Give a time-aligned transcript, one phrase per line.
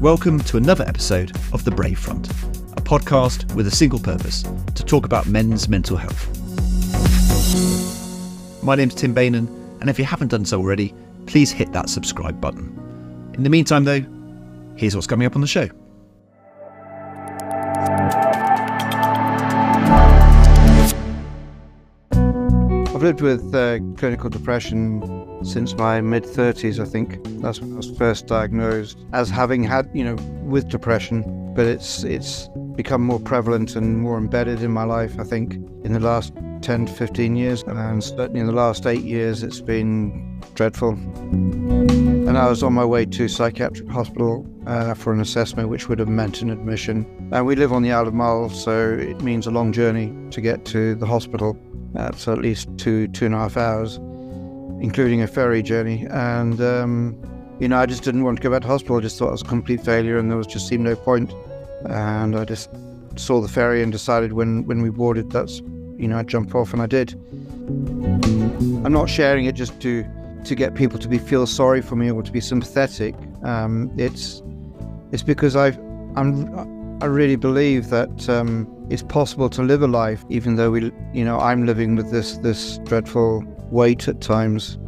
[0.00, 4.44] Welcome to another episode of The Brave Front, a podcast with a single purpose
[4.76, 6.24] to talk about men's mental health.
[8.62, 9.48] My name's Tim Bainan,
[9.80, 10.94] and if you haven't done so already,
[11.26, 13.32] please hit that subscribe button.
[13.34, 14.06] In the meantime, though,
[14.76, 15.68] here's what's coming up on the show.
[22.98, 27.22] I've lived with uh, clinical depression since my mid 30s, I think.
[27.40, 31.54] That's when I was first diagnosed as having had, you know, with depression.
[31.54, 35.54] But it's it's become more prevalent and more embedded in my life, I think,
[35.84, 36.32] in the last
[36.62, 37.62] 10 to 15 years.
[37.68, 40.90] And certainly in the last eight years, it's been dreadful.
[40.90, 46.00] And I was on my way to psychiatric hospital uh, for an assessment, which would
[46.00, 47.06] have meant an admission.
[47.32, 50.40] And we live on the Isle of Mull, so it means a long journey to
[50.40, 51.56] get to the hospital.
[51.96, 53.96] Uh, so at least two, two and a half hours,
[54.80, 56.06] including a ferry journey.
[56.10, 58.98] And, um, you know, I just didn't want to go back to hospital.
[58.98, 61.32] I just thought it was a complete failure and there was just seemed no point.
[61.86, 62.70] And I just
[63.16, 65.58] saw the ferry and decided when, when we boarded, that's,
[65.96, 67.14] you know, I'd jump off and I did.
[68.84, 70.04] I'm not sharing it just to,
[70.44, 73.14] to get people to be feel sorry for me or to be sympathetic.
[73.42, 74.42] Um, it's,
[75.10, 75.78] it's because I've,
[76.16, 80.92] I'm, I really believe that um, it's possible to live a life, even though we,
[81.12, 84.78] you know, I'm living with this this dreadful weight at times.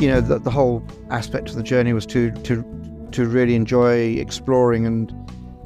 [0.00, 2.64] You know, the, the whole aspect of the journey was to to
[3.12, 5.12] to really enjoy exploring and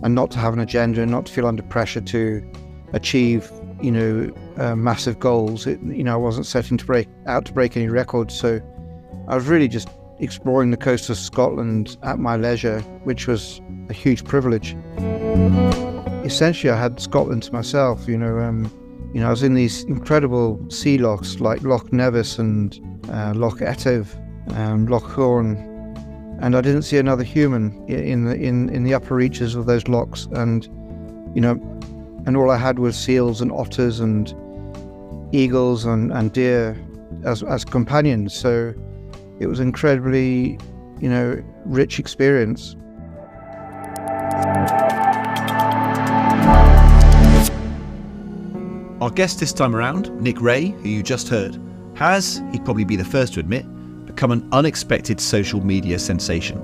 [0.02, 2.52] and not to have an agenda and not to feel under pressure to
[2.92, 5.66] achieve, you know, uh, massive goals.
[5.66, 8.60] It, you know, I wasn't setting to break out to break any records, so
[9.26, 13.92] I was really just exploring the coast of Scotland at my leisure, which was a
[13.92, 14.76] huge privilege.
[16.26, 18.08] Essentially, I had Scotland to myself.
[18.08, 18.68] You know, um,
[19.14, 22.78] you know, I was in these incredible sea lochs like Loch Nevis and
[23.10, 24.14] uh, Loch Etive,
[24.56, 25.56] um, Loch Hourn,
[26.42, 29.86] and I didn't see another human in the in in the upper reaches of those
[29.86, 30.26] lochs.
[30.32, 30.64] And
[31.34, 31.52] you know,
[32.26, 34.34] and all I had was seals and otters and
[35.32, 36.76] eagles and, and deer
[37.24, 38.34] as as companions.
[38.34, 38.74] So
[39.38, 40.58] it was incredibly,
[41.00, 42.74] you know, rich experience.
[49.16, 51.58] Guest this time around, Nick Ray, who you just heard,
[51.94, 53.64] has, he'd probably be the first to admit,
[54.04, 56.60] become an unexpected social media sensation.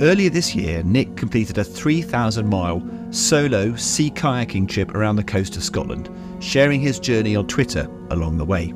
[0.00, 2.82] Earlier this year, Nick completed a 3,000 mile
[3.12, 6.10] solo sea kayaking trip around the coast of Scotland,
[6.40, 8.74] sharing his journey on Twitter along the way.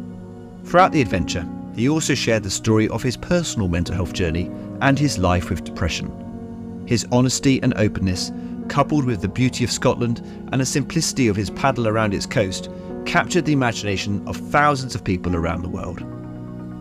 [0.65, 1.45] Throughout the adventure,
[1.75, 4.49] he also shared the story of his personal mental health journey
[4.83, 6.85] and his life with depression.
[6.87, 8.31] His honesty and openness,
[8.69, 10.21] coupled with the beauty of Scotland
[10.53, 12.71] and the simplicity of his paddle around its coast,
[13.07, 16.05] captured the imagination of thousands of people around the world.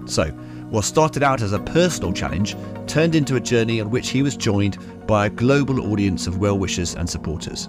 [0.06, 0.32] So,
[0.70, 4.38] what started out as a personal challenge turned into a journey on which he was
[4.38, 7.68] joined by a global audience of well wishers and supporters.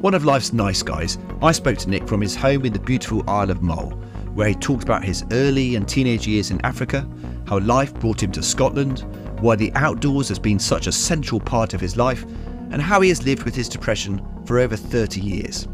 [0.00, 3.28] One of life's nice guys, I spoke to Nick from his home in the beautiful
[3.28, 3.90] Isle of Mull,
[4.34, 7.06] where he talked about his early and teenage years in Africa,
[7.46, 9.04] how life brought him to Scotland,
[9.40, 12.24] why the outdoors has been such a central part of his life,
[12.70, 15.68] and how he has lived with his depression for over 30 years.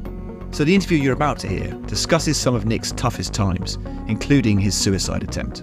[0.56, 3.77] So, the interview you're about to hear discusses some of Nick's toughest times,
[4.09, 5.62] including his suicide attempt.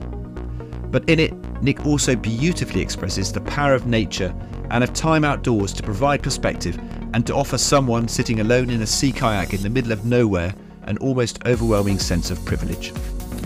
[0.91, 1.33] But in it,
[1.63, 4.31] Nick also beautifully expresses the power of nature
[4.69, 6.79] and of time outdoors to provide perspective
[7.15, 10.53] and to offer someone sitting alone in a sea kayak in the middle of nowhere
[10.83, 12.93] an almost overwhelming sense of privilege.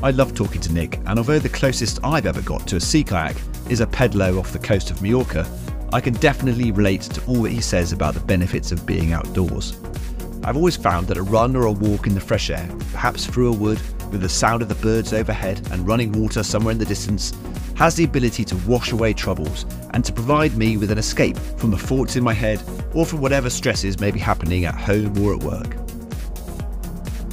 [0.03, 3.05] I love talking to Nick, and although the closest I've ever got to a sea
[3.05, 3.37] kayak
[3.69, 5.47] is a pedalo off the coast of Majorca,
[5.93, 9.77] I can definitely relate to all that he says about the benefits of being outdoors.
[10.47, 13.49] I've always found that a run or a walk in the fresh air, perhaps through
[13.49, 13.81] a wood,
[14.11, 17.33] with the sound of the birds overhead and running water somewhere in the distance,
[17.75, 21.69] has the ability to wash away troubles and to provide me with an escape from
[21.69, 22.63] the thoughts in my head
[22.93, 25.75] or from whatever stresses may be happening at home or at work.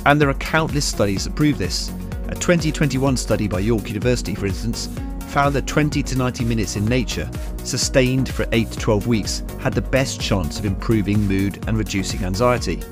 [0.07, 1.91] And there are countless studies that prove this.
[2.31, 4.89] A 2021 study by York University, for instance,
[5.29, 9.73] found that 20 to 90 minutes in nature, sustained for 8 to 12 weeks, had
[9.73, 12.83] the best chance of improving mood and reducing anxiety.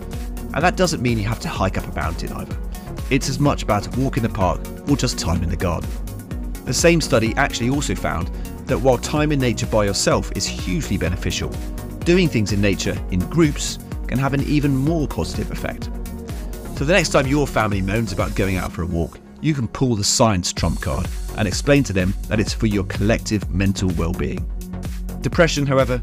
[0.55, 2.57] And that doesn't mean you have to hike up a mountain either.
[3.11, 5.91] It's as much about a walk in the park or just time in the garden.
[6.65, 8.29] The same study actually also found
[8.67, 11.49] that while time in nature by yourself is hugely beneficial,
[12.05, 15.91] doing things in nature in groups can have an even more positive effect.
[16.77, 19.69] So the next time your family moans about going out for a walk, you can
[19.69, 23.91] pull the science trump card and explain to them that it's for your collective mental
[23.91, 24.49] well-being.
[25.21, 26.01] Depression, however,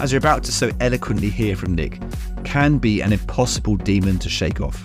[0.00, 2.00] as you're about to so eloquently hear from Nick,
[2.50, 4.84] can be an impossible demon to shake off.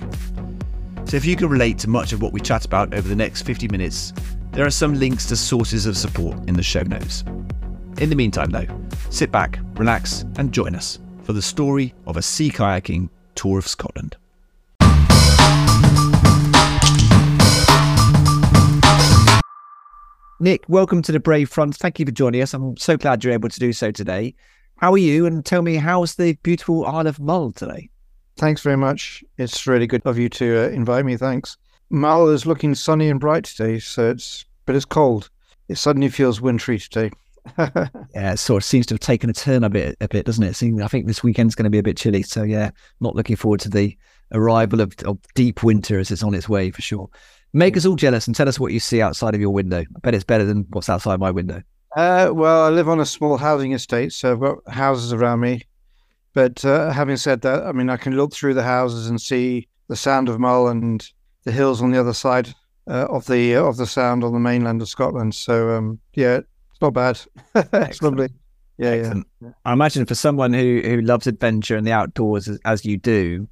[1.05, 3.41] So if you can relate to much of what we chat about over the next
[3.41, 4.13] 50 minutes,
[4.51, 7.23] there are some links to sources of support in the show notes.
[7.97, 8.67] In the meantime, though,
[9.09, 13.67] sit back, relax, and join us for the story of a sea kayaking tour of
[13.67, 14.15] Scotland.
[20.39, 21.77] Nick, welcome to the Brave Front.
[21.77, 22.53] Thank you for joining us.
[22.53, 24.35] I'm so glad you're able to do so today.
[24.77, 25.25] How are you?
[25.25, 27.89] And tell me, how's the beautiful Isle of Mull today?
[28.37, 29.23] Thanks very much.
[29.37, 31.15] It's really good of you to uh, invite me.
[31.15, 31.57] Thanks.
[31.89, 35.29] Mull is looking sunny and bright today, so it's but it's cold.
[35.69, 37.11] It suddenly feels wintry today.
[37.57, 40.43] yeah, it sort of seems to have taken a turn a bit, a bit, doesn't
[40.43, 40.55] it?
[40.55, 42.23] Seems, I think this weekend's going to be a bit chilly.
[42.23, 43.97] So yeah, not looking forward to the
[44.33, 47.09] arrival of, of deep winter as it's on its way for sure.
[47.53, 49.79] Make us all jealous and tell us what you see outside of your window.
[49.79, 51.61] I bet it's better than what's outside my window.
[51.95, 55.61] Uh, well, I live on a small housing estate, so I've got houses around me.
[56.33, 59.69] But uh, having said that, I mean, I can look through the houses and see
[59.87, 61.09] the Sound of Mull and
[61.45, 62.53] the hills on the other side
[62.89, 65.33] uh, of the uh, of the Sound on the mainland of Scotland.
[65.33, 66.39] So um, yeah,
[66.71, 67.21] it's not bad.
[67.55, 68.27] it's lovely.
[68.77, 69.27] Yeah, Excellent.
[69.41, 69.49] yeah.
[69.63, 73.47] I imagine for someone who who loves adventure and the outdoors as, as you do,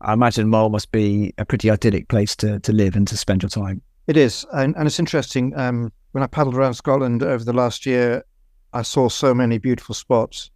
[0.00, 3.42] I imagine Mull must be a pretty idyllic place to, to live and to spend
[3.42, 3.82] your time.
[4.08, 4.44] It is.
[4.52, 5.56] And, and it's interesting.
[5.56, 8.24] Um, when I paddled around Scotland over the last year,
[8.72, 10.50] I saw so many beautiful spots,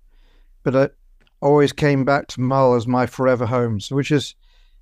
[0.65, 0.89] but I
[1.41, 4.35] always came back to Mull as my forever home, so which is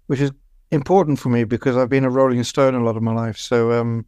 [0.06, 0.32] which is
[0.70, 3.36] important for me because I've been a rolling stone a lot of my life.
[3.36, 4.06] So um,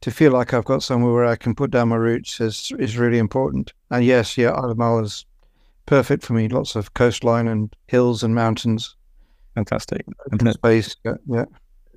[0.00, 2.98] to feel like I've got somewhere where I can put down my roots is is
[2.98, 3.72] really important.
[3.92, 5.24] And yes, yeah, Isle of Mull is
[5.86, 6.48] perfect for me.
[6.48, 8.96] Lots of coastline and hills and mountains.
[9.54, 10.04] Fantastic.
[10.50, 10.96] Space.
[11.04, 11.44] Yeah, yeah.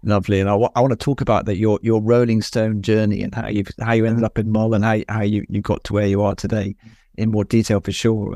[0.04, 0.40] Lovely.
[0.40, 3.34] And I, w- I want to talk about that your your Rolling Stone journey and
[3.36, 5.94] how you how you ended up in Mull and how how you, you got to
[5.94, 6.76] where you are today
[7.18, 8.36] in more detail for sure.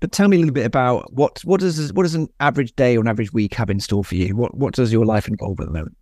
[0.00, 2.96] But tell me a little bit about what what does what does an average day
[2.96, 4.36] or an average week have in store for you?
[4.36, 5.96] What what does your life involve at the moment?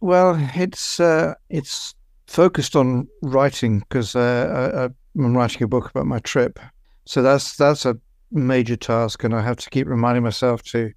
[0.00, 1.94] Well, it's uh, it's
[2.26, 6.58] focused on writing because uh, I, I'm writing a book about my trip,
[7.04, 7.96] so that's that's a
[8.30, 10.92] major task, and I have to keep reminding myself to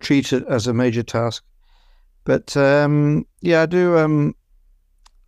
[0.00, 1.42] treat it as a major task.
[2.24, 4.34] But um, yeah, I do um,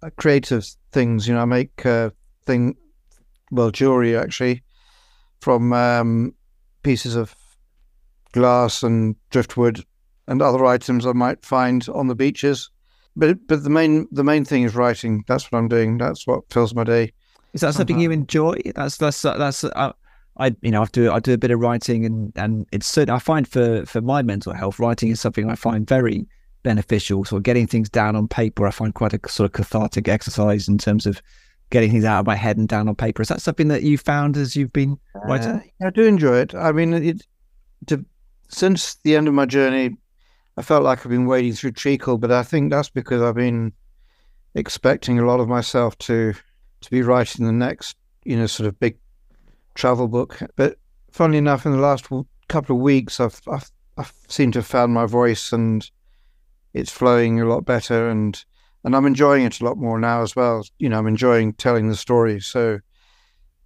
[0.03, 1.29] uh, creative things.
[1.29, 2.11] You know, I make uh,
[2.47, 2.77] thing
[3.51, 4.63] well jewelry actually
[5.41, 6.35] from um,
[6.83, 7.35] pieces of
[8.33, 9.85] glass and driftwood
[10.27, 12.71] and other items I might find on the beaches.
[13.15, 15.25] But but the main the main thing is writing.
[15.29, 15.99] That's what I'm doing.
[15.99, 17.13] That's what fills my day.
[17.53, 18.57] Is that something you enjoy?
[18.75, 19.65] That's that's that's.
[19.65, 19.93] Uh,
[20.39, 23.15] I you know I do I do a bit of writing and and it's certain
[23.15, 26.27] I find for for my mental health writing is something I find very
[26.67, 27.25] beneficial.
[27.25, 30.79] So getting things down on paper I find quite a sort of cathartic exercise in
[30.79, 31.23] terms of
[31.71, 33.23] getting things out of my head and down on paper.
[33.23, 35.63] Is that something that you found as you've been writing?
[35.81, 36.57] Uh, I do enjoy it.
[36.57, 37.23] I mean, it
[37.87, 38.05] to,
[38.49, 39.97] since the end of my journey,
[40.57, 43.73] I felt like I've been wading through treacle, but I think that's because I've been
[44.57, 46.35] expecting a lot of myself to
[46.81, 48.99] to be writing the next, you know, sort of big
[49.77, 50.41] travel book.
[50.57, 50.79] But
[51.13, 52.09] funnily enough, in the last
[52.49, 55.89] couple of weeks, I've, I've, I've seemed to have found my voice and
[56.77, 58.45] it's flowing a lot better and
[58.85, 60.65] and I'm enjoying it a lot more now as well.
[60.79, 62.39] You know, I'm enjoying telling the story.
[62.39, 62.79] So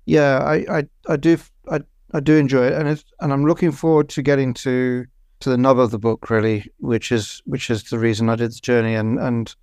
[0.06, 1.36] yeah, I, I, I do
[1.70, 1.80] I,
[2.12, 5.04] I do enjoy it and it's and I'm looking forward to getting to
[5.40, 8.52] to the nub of the book really, which is which is the reason I did
[8.52, 9.54] the journey and and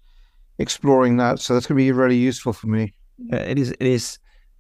[0.60, 1.40] exploring that.
[1.40, 2.94] So that's gonna be really useful for me.
[3.18, 4.19] Yeah, it is it is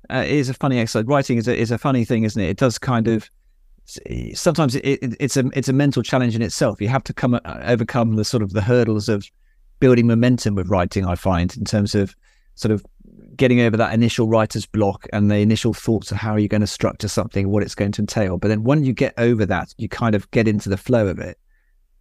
[0.09, 1.05] uh, it is a funny exercise.
[1.05, 2.49] Writing is a, is a funny thing, isn't it?
[2.49, 3.29] It does kind of
[4.33, 6.81] sometimes it, it, it's a it's a mental challenge in itself.
[6.81, 9.25] You have to come uh, overcome the sort of the hurdles of
[9.79, 11.05] building momentum with writing.
[11.05, 12.15] I find in terms of
[12.55, 12.85] sort of
[13.35, 16.67] getting over that initial writer's block and the initial thoughts of how you're going to
[16.67, 18.37] structure something, what it's going to entail.
[18.37, 21.19] But then when you get over that, you kind of get into the flow of
[21.19, 21.37] it.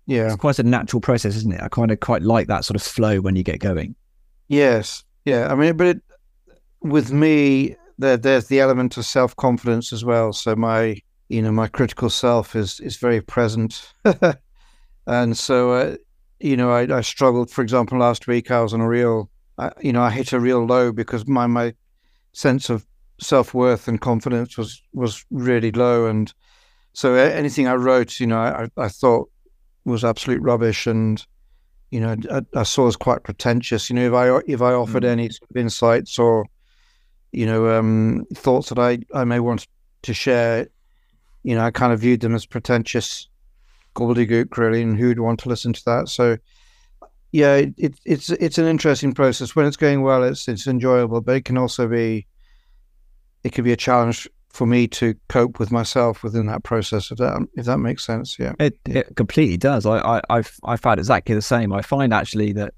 [0.07, 1.61] Yeah, it's quite a natural process, isn't it?
[1.61, 3.95] I kind of quite like that sort of flow when you get going.
[4.49, 5.53] Yes, yeah.
[5.53, 6.03] I mean, but it,
[6.81, 10.33] with me, there, there's the element of self confidence as well.
[10.33, 13.93] So my, you know, my critical self is is very present,
[15.07, 15.97] and so uh,
[16.41, 17.51] you know, I, I, struggled.
[17.51, 20.41] For example, last week I was on a real, uh, you know, I hit a
[20.41, 21.75] real low because my my
[22.33, 22.87] sense of
[23.21, 26.33] self worth and confidence was was really low, and
[26.93, 29.31] so anything I wrote, you know, I, I thought
[29.85, 31.25] was absolute rubbish, and
[31.91, 33.91] you know, I, I saw as quite pretentious.
[33.91, 35.09] You know, if I if I offered mm.
[35.09, 36.47] any sort of insights or
[37.37, 39.67] you know, um, thoughts that I, I may want
[40.03, 40.69] to share,
[41.47, 43.29] you know, I kind of viewed them as pretentious
[43.95, 46.09] gobbledygook, really, and who'd want to listen to that?
[46.09, 46.39] So,
[47.31, 49.55] yeah, it, it, it's it's an interesting process.
[49.55, 52.27] When it's going well, it's it's enjoyable, but it can also be,
[53.45, 57.13] it can be a challenge for me to cope with myself within that process.
[57.13, 59.87] If that if that makes sense, yeah, it, it completely does.
[59.87, 61.73] I I I've, I found exactly the same.
[61.73, 62.75] I find actually that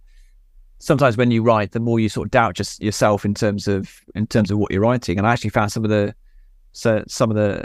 [0.78, 4.04] sometimes when you write, the more you sort of doubt just yourself in terms of
[4.14, 5.16] in terms of what you're writing.
[5.16, 6.14] And I actually found some of the
[6.72, 7.64] So some of the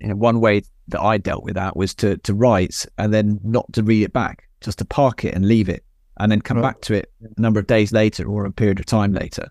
[0.00, 3.40] you know one way that I dealt with that was to to write and then
[3.42, 5.84] not to read it back, just to park it and leave it,
[6.18, 6.70] and then come right.
[6.70, 9.48] back to it a number of days later or a period of time later.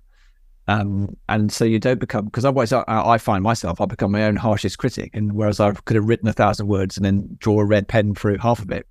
[0.68, 4.24] Um, and so you don't become because otherwise I, I, find myself I become my
[4.24, 7.60] own harshest critic, and whereas I could have written a thousand words and then draw
[7.60, 8.88] a red pen through half of it,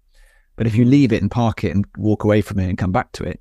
[0.56, 2.92] but if you leave it and park it and walk away from it and come
[2.92, 3.40] back to it,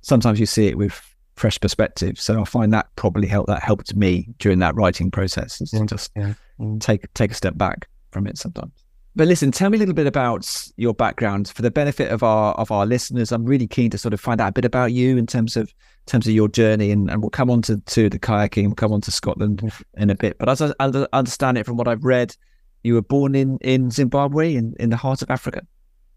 [0.00, 1.00] sometimes you see it with
[1.38, 2.20] fresh perspective.
[2.20, 5.60] So I find that probably helped that helped me during that writing process.
[5.72, 5.84] Yeah.
[5.86, 6.34] Just yeah.
[6.60, 6.80] Mm.
[6.80, 8.72] take take a step back from it sometimes.
[9.16, 12.54] But listen, tell me a little bit about your background for the benefit of our
[12.54, 13.32] of our listeners.
[13.32, 15.64] I'm really keen to sort of find out a bit about you in terms of
[15.64, 18.74] in terms of your journey, and, and we'll come on to, to the kayaking, we'll
[18.74, 20.02] come on to Scotland mm-hmm.
[20.02, 20.38] in a bit.
[20.38, 20.74] But as I
[21.12, 22.34] understand it from what I've read,
[22.82, 25.66] you were born in, in Zimbabwe, in, in the heart of Africa.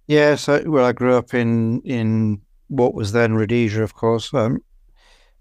[0.07, 4.33] Yeah, so well, I grew up in in what was then Rhodesia, of course.
[4.33, 4.59] Um,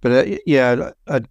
[0.00, 1.23] but uh, yeah, I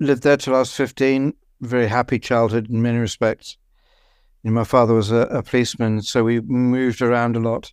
[0.00, 1.34] lived there till I was fifteen.
[1.60, 3.56] Very happy childhood in many respects.
[4.42, 7.72] You know, my father was a, a, policeman, so we moved around a lot.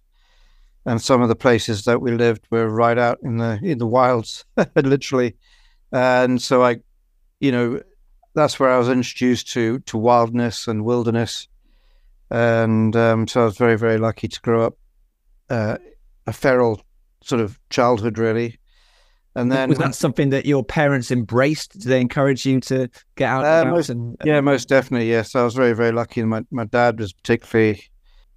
[0.87, 3.87] And some of the places that we lived were right out in the in the
[3.87, 5.35] wilds, literally.
[5.91, 6.79] And so I,
[7.39, 7.81] you know,
[8.33, 11.47] that's where I was introduced to to wildness and wilderness.
[12.29, 14.77] And um, so I was very very lucky to grow up
[15.49, 15.77] uh,
[16.27, 16.81] a feral
[17.23, 18.59] sort of childhood, really.
[19.35, 21.73] And then was that something that your parents embraced?
[21.73, 23.43] Did they encourage you to get out?
[23.43, 25.09] Uh, most, and, yeah, most definitely.
[25.09, 26.21] Yes, I was very, very lucky.
[26.21, 27.83] And my, my dad was particularly,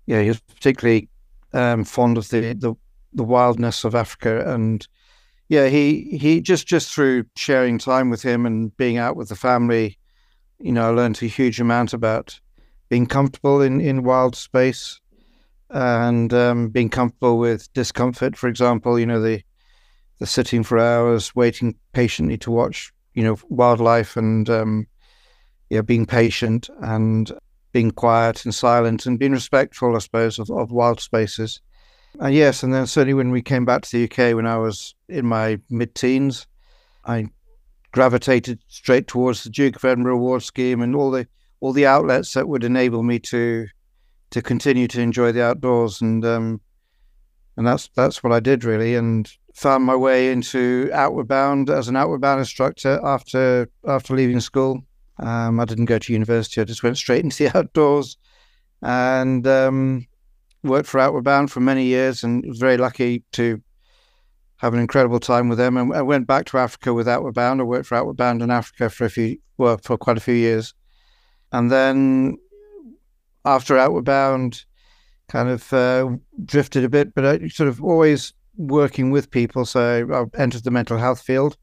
[0.07, 1.09] yeah, he was particularly
[1.53, 2.75] um, fond of the, the
[3.13, 4.87] the wildness of Africa, and
[5.49, 9.37] yeah, he he just just through sharing time with him and being out with the
[9.37, 9.99] family,
[10.59, 12.39] you know, I learned a huge amount about
[12.89, 15.01] being comfortable in in wild space
[15.71, 18.37] and um, being comfortable with discomfort.
[18.37, 19.43] For example, you know the
[20.19, 24.87] the sitting for hours, waiting patiently to watch, you know, wildlife, and um,
[25.71, 27.33] yeah, being patient and
[27.73, 31.61] being quiet and silent and being respectful, I suppose, of, of wild spaces.
[32.21, 34.95] And yes, and then certainly when we came back to the UK when I was
[35.09, 36.47] in my mid-teens,
[37.05, 37.27] I
[37.93, 41.27] gravitated straight towards the Duke of Edinburgh Award Scheme and all the
[41.61, 43.67] all the outlets that would enable me to
[44.31, 46.61] to continue to enjoy the outdoors and um,
[47.57, 51.89] and that's that's what I did really and found my way into Outward Bound as
[51.89, 54.83] an Outward Bound instructor after after leaving school.
[55.19, 58.17] Um, I didn't go to university; I just went straight into the outdoors
[58.83, 60.07] and um,
[60.63, 63.61] worked for Outward Bound for many years, and was very lucky to
[64.59, 65.77] have an incredible time with them.
[65.77, 67.61] And I went back to Africa with Outward Bound.
[67.61, 70.35] I worked for Outward Bound in Africa for a few, well, for quite a few
[70.35, 70.73] years,
[71.51, 72.39] and then
[73.45, 74.65] after Outward Bound,
[75.29, 76.11] kind of uh,
[76.45, 79.65] drifted a bit, but I sort of always working with people.
[79.65, 81.57] So I entered the mental health field.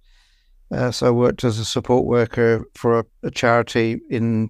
[0.71, 4.49] Uh, so I worked as a support worker for a, a, charity in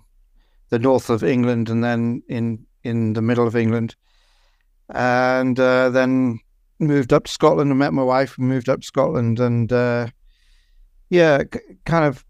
[0.69, 3.95] the north of England and then in, in the middle of England.
[4.89, 6.39] And uh, then
[6.79, 9.39] moved up to Scotland and met my wife and moved up to Scotland.
[9.39, 10.07] And uh,
[11.09, 12.23] yeah, c- kind of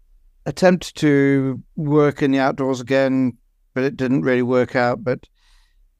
[0.46, 3.36] attempted to work in the outdoors again,
[3.74, 5.04] but it didn't really work out.
[5.04, 5.20] But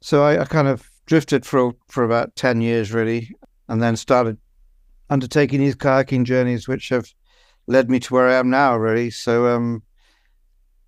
[0.01, 3.31] so I, I kind of drifted for for about 10 years really
[3.69, 4.39] and then started
[5.11, 7.13] undertaking these kayaking journeys, which have
[7.67, 9.11] led me to where I am now, really.
[9.11, 9.83] So, um,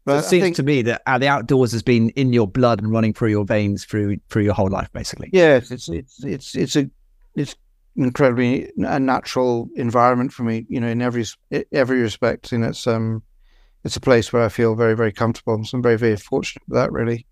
[0.04, 2.80] but it seems think, to me that uh, the outdoors has been in your blood
[2.80, 5.28] and running through your veins through through your whole life, basically.
[5.32, 6.90] Yes, it's it's it's it's a
[7.34, 7.54] it's
[7.94, 10.64] incredibly a natural environment for me.
[10.68, 11.26] You know, in every
[11.72, 13.22] every respect, and it's um,
[13.84, 15.62] it's a place where I feel very very comfortable.
[15.64, 17.26] So I'm very very fortunate with that, really.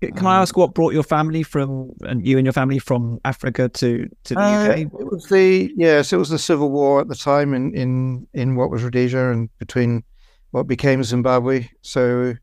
[0.00, 3.68] Can I ask what brought your family from and you and your family from Africa
[3.68, 4.78] to, to the uh, UK?
[4.78, 8.56] It was the yes, it was the civil war at the time in, in, in
[8.56, 10.02] what was Rhodesia and between
[10.52, 11.68] what became Zimbabwe.
[11.82, 12.34] So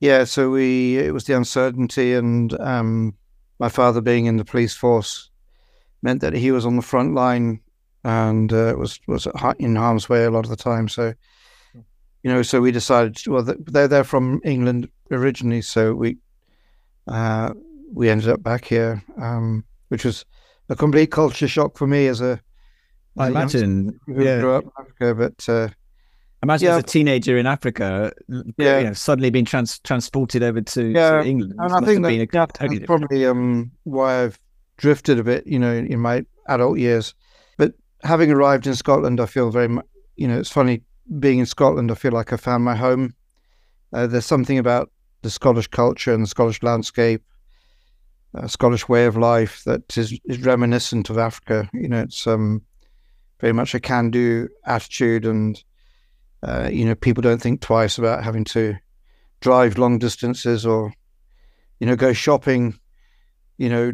[0.00, 3.14] yeah, so we it was the uncertainty and um,
[3.58, 5.30] my father being in the police force
[6.02, 7.60] meant that he was on the front line
[8.04, 9.26] and uh, was was
[9.58, 10.88] in harm's way a lot of the time.
[10.88, 11.12] So
[12.22, 16.16] you know, so we decided well they're they're from England originally, so we
[17.08, 17.52] uh,
[17.92, 20.24] we ended up back here, um, which was
[20.68, 22.40] a complete culture shock for me as a.
[23.18, 24.40] I imagine, yeah.
[24.40, 25.68] Grew up in Africa, but uh,
[26.42, 26.74] imagine yeah.
[26.76, 28.12] as a teenager in Africa,
[28.58, 31.22] yeah, you know, suddenly being trans- transported over to, yeah.
[31.22, 31.54] to England.
[31.58, 34.38] And I think that, a, yeah, totally that's probably um, why I've
[34.76, 37.14] drifted a bit, you know, in my adult years.
[37.56, 37.72] But
[38.02, 39.86] having arrived in Scotland, I feel very, much,
[40.16, 40.82] you know, it's funny
[41.18, 41.90] being in Scotland.
[41.90, 43.14] I feel like I found my home.
[43.94, 44.90] Uh, there's something about
[45.26, 47.20] the Scottish culture and the Scottish landscape,
[48.34, 51.68] a Scottish way of life that is, is reminiscent of Africa.
[51.72, 52.62] You know, it's um,
[53.40, 55.62] very much a can-do attitude, and
[56.44, 58.76] uh, you know, people don't think twice about having to
[59.40, 60.92] drive long distances or,
[61.80, 62.78] you know, go shopping,
[63.58, 63.92] you know,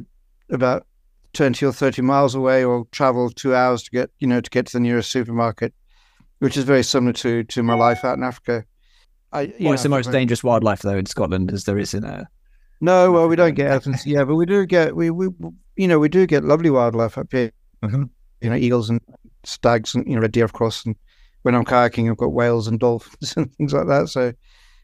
[0.51, 0.87] about
[1.33, 4.67] 20 or 30 miles away or travel two hours to get, you know, to get
[4.67, 5.73] to the nearest supermarket,
[6.41, 8.67] which is very similar to, to my life out in Africa.
[9.33, 12.29] I, well, it's the most dangerous wildlife though in Scotland as there is in a.
[12.81, 14.07] No, well, we don't get elephants.
[14.07, 15.29] yeah, but we do get we we
[15.77, 17.53] you know we do get lovely wildlife up here.
[17.83, 18.05] Mm-hmm.
[18.41, 19.01] You know, eagles and
[19.45, 20.85] stags and you know red deer, of course.
[20.85, 20.97] And
[21.43, 24.09] when I'm kayaking, I've got whales and dolphins and things like that.
[24.09, 24.33] So,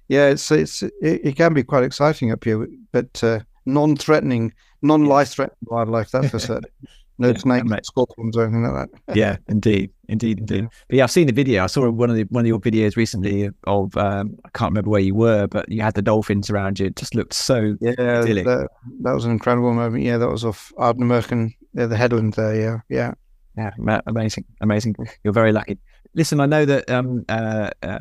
[0.09, 4.52] yeah, it's it's it, it can be quite exciting up here, but uh, non-threatening,
[4.83, 6.11] non-life-threatening wildlife.
[6.11, 6.71] That's for certain.
[7.20, 9.16] No yeah, snakes, scorpions, or anything like that.
[9.16, 10.68] yeah, indeed, indeed, indeed.
[10.88, 11.64] But yeah, I've seen the video.
[11.64, 14.90] I saw one of the one of your videos recently of um, I can't remember
[14.90, 16.87] where you were, but you had the dolphins around you.
[16.87, 17.94] It just looked so yeah.
[17.96, 18.68] That,
[19.00, 20.04] that, was an incredible moment.
[20.04, 22.54] Yeah, that was off Ardnamurchan, the headland there.
[22.54, 23.12] Yeah, yeah,
[23.56, 24.00] yeah.
[24.06, 24.94] Amazing, amazing.
[25.25, 25.78] You're very lucky.
[26.14, 27.98] Listen, I know that um, uh, uh,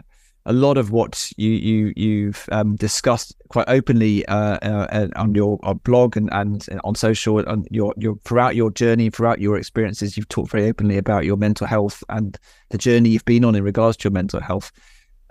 [0.48, 5.60] a lot of what you you you've um, discussed quite openly uh, uh, on your
[5.64, 10.18] uh, blog and, and on social and your your throughout your journey throughout your experiences
[10.18, 12.40] you've talked very openly about your mental health and
[12.70, 14.72] the journey you've been on in regards to your mental health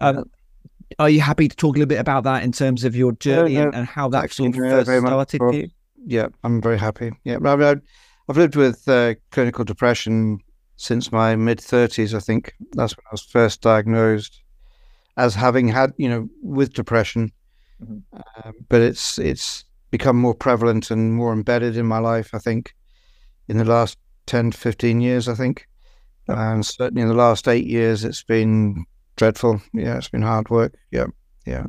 [0.01, 0.31] um,
[0.99, 3.55] are you happy to talk a little bit about that in terms of your journey
[3.55, 3.71] yeah, yeah.
[3.73, 5.69] And, how that sort of yeah, first started for you?
[6.09, 7.11] Yeah, I'm very happy.
[7.25, 7.83] Yeah, I mean,
[8.29, 10.39] I've lived with uh, clinical depression
[10.77, 12.15] since my mid 30s.
[12.15, 14.41] I think that's when I was first diagnosed
[15.17, 17.33] as having had, you know, with depression.
[17.83, 17.99] Mm-hmm.
[18.17, 22.31] Uh, but it's it's become more prevalent and more embedded in my life.
[22.35, 22.75] I think
[23.49, 25.29] in the last 10 to 15 years.
[25.29, 25.67] I think,
[26.29, 28.85] and certainly in the last eight years, it's been
[29.17, 29.61] dreadful.
[29.73, 30.75] Yeah, it's been hard work.
[30.91, 31.07] Yeah,
[31.47, 31.67] yeah.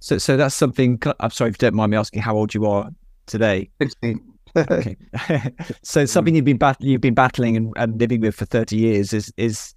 [0.00, 1.00] So, so that's something.
[1.20, 2.90] I'm sorry if you don't mind me asking how old you are
[3.26, 3.70] today.
[3.80, 4.20] Sixteen.
[4.56, 4.96] okay.
[5.82, 9.12] so something you've been bat- you've been battling and, and living with for 30 years
[9.12, 9.74] is is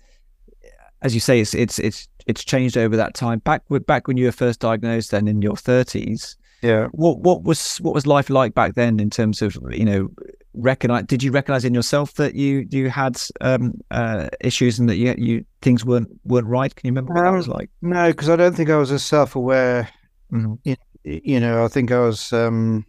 [1.01, 3.39] as you say, it's it's it's it's changed over that time.
[3.39, 6.37] Back back when you were first diagnosed, then in your thirties.
[6.61, 6.87] Yeah.
[6.91, 10.09] What what was what was life like back then in terms of you know
[10.53, 11.05] recognize?
[11.05, 15.15] Did you recognize in yourself that you you had um, uh, issues and that you
[15.17, 16.73] you things weren't weren't right?
[16.75, 17.71] Can you remember what um, that was like?
[17.81, 19.89] No, because I don't think I was as self aware.
[20.31, 20.53] Mm-hmm.
[20.65, 22.85] You, you, know, I think I was um,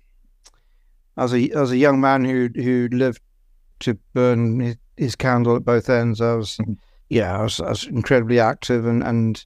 [1.17, 3.23] I was a I was a young man who who lived
[3.81, 6.21] to burn his, his candle at both ends.
[6.21, 6.59] I was.
[6.59, 6.75] Mm-hmm
[7.11, 9.45] yeah, I was, I was incredibly active, and and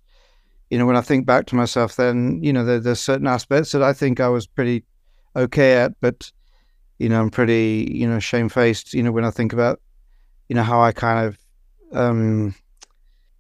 [0.70, 3.72] you know when I think back to myself, then you know there, there's certain aspects
[3.72, 4.84] that I think I was pretty
[5.34, 6.30] okay at, but
[6.98, 8.92] you know I'm pretty you know shamefaced.
[8.92, 9.80] You know when I think about
[10.48, 11.38] you know how I kind of
[11.98, 12.54] um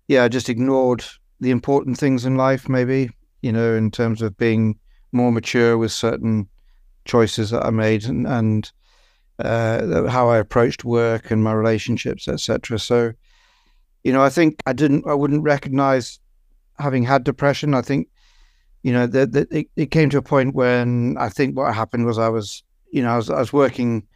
[0.08, 1.04] yeah just ignored
[1.40, 3.10] the important things in life, maybe
[3.42, 4.78] you know in terms of being
[5.12, 6.48] more mature with certain
[7.04, 8.72] choices that I made and, and
[9.38, 12.78] uh, how I approached work and my relationships, etc.
[12.78, 13.12] So
[14.04, 16.20] you know, I think I didn't, I wouldn't recognize
[16.78, 17.74] having had depression.
[17.74, 18.08] I think,
[18.82, 22.18] you know, that it, it came to a point when I think what happened was
[22.18, 22.62] I was,
[22.92, 24.06] you know, I was, I was working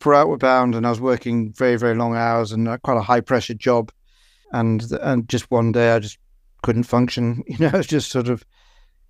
[0.00, 3.22] for Outward Bound and I was working very, very long hours and quite a high
[3.22, 3.90] pressure job.
[4.52, 6.18] And, and just one day I just
[6.62, 7.42] couldn't function.
[7.48, 8.44] You know, it was just sort of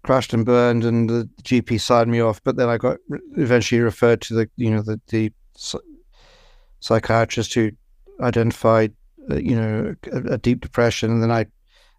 [0.04, 2.40] crashed and burned and the GP signed me off.
[2.44, 2.98] But then I got
[3.36, 5.32] eventually referred to the, you know, the, the
[6.78, 7.72] psychiatrist who
[8.20, 8.94] identified uh,
[9.30, 11.10] you know, a, a, deep depression.
[11.10, 11.50] And then I, that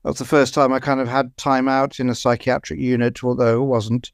[0.04, 3.62] was the first time I kind of had time out in a psychiatric unit, although
[3.62, 4.12] it wasn't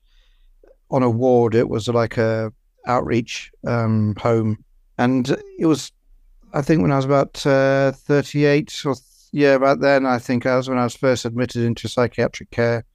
[0.91, 1.55] on a ward.
[1.55, 2.51] It was like a
[2.85, 4.63] outreach um, home.
[4.97, 5.91] And it was,
[6.53, 8.95] I think when I was about uh, 38 or,
[9.31, 12.85] yeah, about then, I think I was when I was first admitted into psychiatric care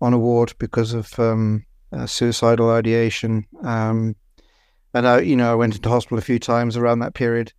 [0.00, 3.46] on a ward because of um, uh, suicidal ideation.
[3.62, 4.16] Um,
[4.92, 7.52] and I, you know, I went into hospital a few times around that period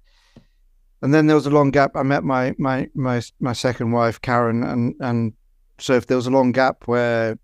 [1.06, 1.92] and then there was a long gap.
[1.96, 5.34] I met my my my my second wife, Karen, and and
[5.78, 7.38] so if there was a long gap where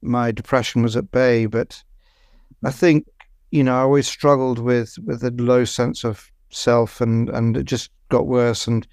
[0.00, 1.82] my depression was at bay, but
[2.64, 3.08] I think
[3.50, 7.64] you know I always struggled with with a low sense of self, and and it
[7.64, 8.68] just got worse.
[8.68, 8.86] And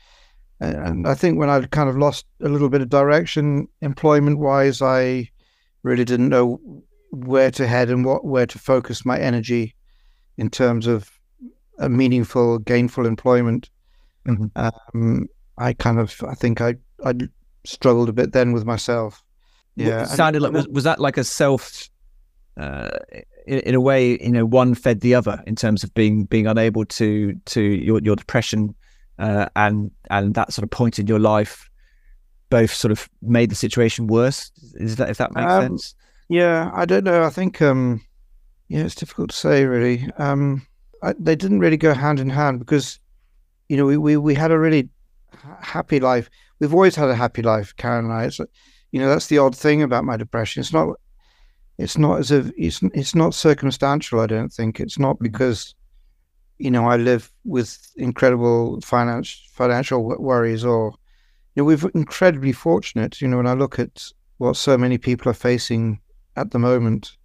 [0.59, 4.81] and I think when I kind of lost a little bit of direction, employment wise,
[4.81, 5.29] I
[5.83, 6.59] really didn't know
[7.11, 9.75] where to head and what where to focus my energy
[10.37, 11.11] in terms of
[11.77, 13.69] a meaningful, gainful employment.
[14.27, 14.45] Mm-hmm.
[14.55, 17.13] Um, I kind of, I think I, I
[17.63, 19.23] struggled a bit then with myself.
[19.75, 21.89] Yeah, it sounded like was, was that like a self,
[22.57, 22.91] uh,
[23.45, 26.47] in, in, a way, you know, one fed the other in terms of being being
[26.47, 28.73] unable to to your your depression,
[29.19, 31.69] uh, and and that sort of point in your life,
[32.49, 34.49] both sort of made the situation worse.
[34.75, 35.95] Is that if that makes um, sense?
[36.29, 37.23] Yeah, I don't know.
[37.23, 38.01] I think um,
[38.69, 40.09] yeah, it's difficult to say really.
[40.17, 40.65] Um,
[41.03, 42.99] I, they didn't really go hand in hand because
[43.69, 44.89] you know, we, we, we had a really
[45.61, 46.29] happy life.
[46.59, 48.25] We've always had a happy life, Karen and I.
[48.25, 48.39] It's,
[48.91, 50.61] you know, that's the odd thing about my depression.
[50.61, 50.97] It's not,
[51.77, 54.19] it's not as if it's it's not circumstantial.
[54.19, 55.75] I don't think it's not because
[56.57, 60.93] you know I live with incredible finance financial worries or
[61.55, 63.21] you know we're incredibly fortunate.
[63.21, 65.99] You know when I look at what so many people are facing
[66.37, 67.17] at the moment,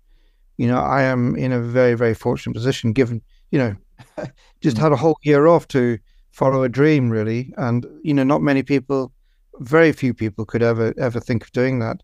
[0.57, 3.23] you know I am in a very very fortunate position given
[3.53, 3.77] you know
[4.61, 4.81] just mm.
[4.81, 5.99] had a whole year off to
[6.31, 9.13] follow a dream really and you know not many people
[9.61, 12.03] very few people could ever ever think of doing that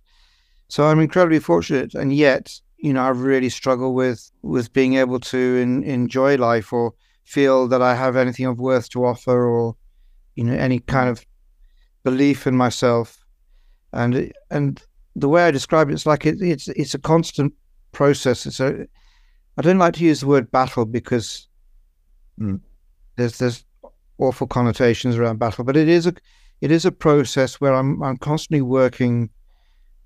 [0.69, 5.21] so I'm incredibly fortunate, and yet, you know, I really struggle with with being able
[5.21, 6.93] to in, enjoy life or
[7.25, 9.77] feel that I have anything of worth to offer, or
[10.35, 11.25] you know, any kind of
[12.03, 13.25] belief in myself.
[13.93, 14.83] And and
[15.15, 17.55] the way I describe it, it's like it, it's it's a constant
[17.93, 18.47] process.
[18.47, 18.87] It's a
[19.57, 21.49] I don't like to use the word battle because
[22.41, 22.61] mm.
[23.15, 23.65] there's there's
[24.19, 26.15] awful connotations around battle, but it is a
[26.61, 29.31] it is a process where I'm I'm constantly working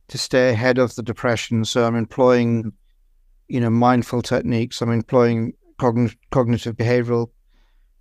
[0.09, 1.65] to stay ahead of the depression.
[1.65, 2.73] So I'm employing,
[3.49, 4.83] you know, mindful techniques.
[4.83, 7.29] I'm employing cogn- cognitive behavioral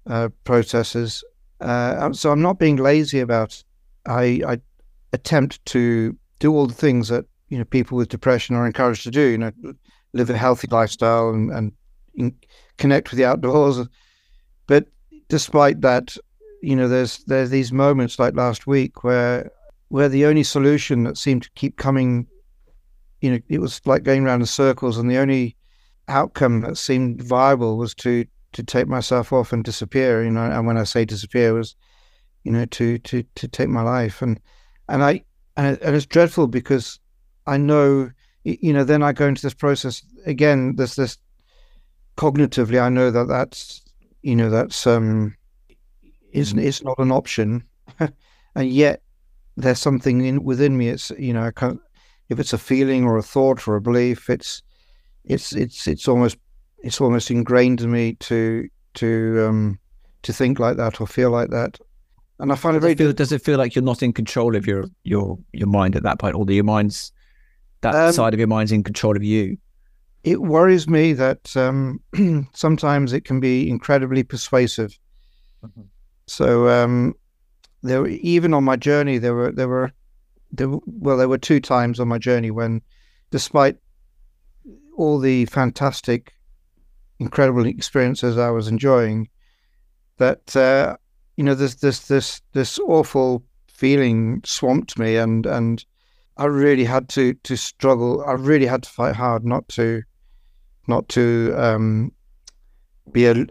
[0.07, 1.23] uh, processes.
[1.61, 3.63] Uh, so I'm not being lazy about.
[4.07, 4.59] I, I
[5.13, 9.11] attempt to do all the things that you know people with depression are encouraged to
[9.11, 9.21] do.
[9.21, 9.51] You know,
[10.13, 11.51] live a healthy lifestyle and,
[12.17, 12.33] and
[12.77, 13.87] connect with the outdoors.
[14.67, 14.87] But
[15.29, 16.17] despite that,
[16.61, 19.49] you know, there's there's these moments like last week where
[19.87, 22.27] where the only solution that seemed to keep coming,
[23.21, 25.55] you know, it was like going around in circles, and the only
[26.07, 30.23] outcome that seemed viable was to to take myself off and disappear.
[30.23, 31.75] You know, and when I say disappear, was
[32.43, 34.39] you know to to to take my life, and
[34.89, 35.23] and I
[35.55, 36.99] and, it, and it's dreadful because
[37.45, 38.11] I know,
[38.43, 40.75] you know, then I go into this process again.
[40.75, 41.17] There's this
[42.17, 43.81] cognitively, I know that that's
[44.21, 45.35] you know that's um
[46.31, 47.63] isn't it's not an option,
[48.55, 49.01] and yet
[49.57, 50.89] there's something in within me.
[50.89, 51.79] It's you know, I can't
[52.29, 54.61] if it's a feeling or a thought or a belief, it's
[55.25, 56.37] it's it's it's almost
[56.79, 59.79] it's almost ingrained in me to to um
[60.23, 61.79] to think like that or feel like that.
[62.39, 62.93] And I find does it very.
[62.93, 65.95] It feel, does it feel like you're not in control of your your your mind
[65.95, 67.11] at that point, or your mind's
[67.81, 69.57] that um, side of your mind's in control of you?
[70.23, 72.01] It worries me that um,
[72.53, 74.97] sometimes it can be incredibly persuasive.
[75.63, 75.83] Mm-hmm.
[76.27, 77.15] So um,
[77.81, 79.91] there even on my journey there were there were
[80.51, 82.81] there well there were two times on my journey when
[83.31, 83.77] despite
[84.97, 86.33] all the fantastic
[87.19, 89.29] incredible experiences I was enjoying
[90.17, 90.97] that uh,
[91.37, 95.83] you know this this this this awful feeling swamped me and and
[96.39, 98.23] I really had to to struggle.
[98.25, 100.01] I really had to fight hard not to
[100.87, 102.13] not to um,
[103.11, 103.45] be a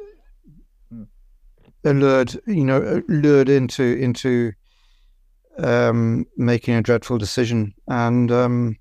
[1.85, 4.53] lured, you know, lured into into
[5.59, 8.77] um, making a dreadful decision, and um,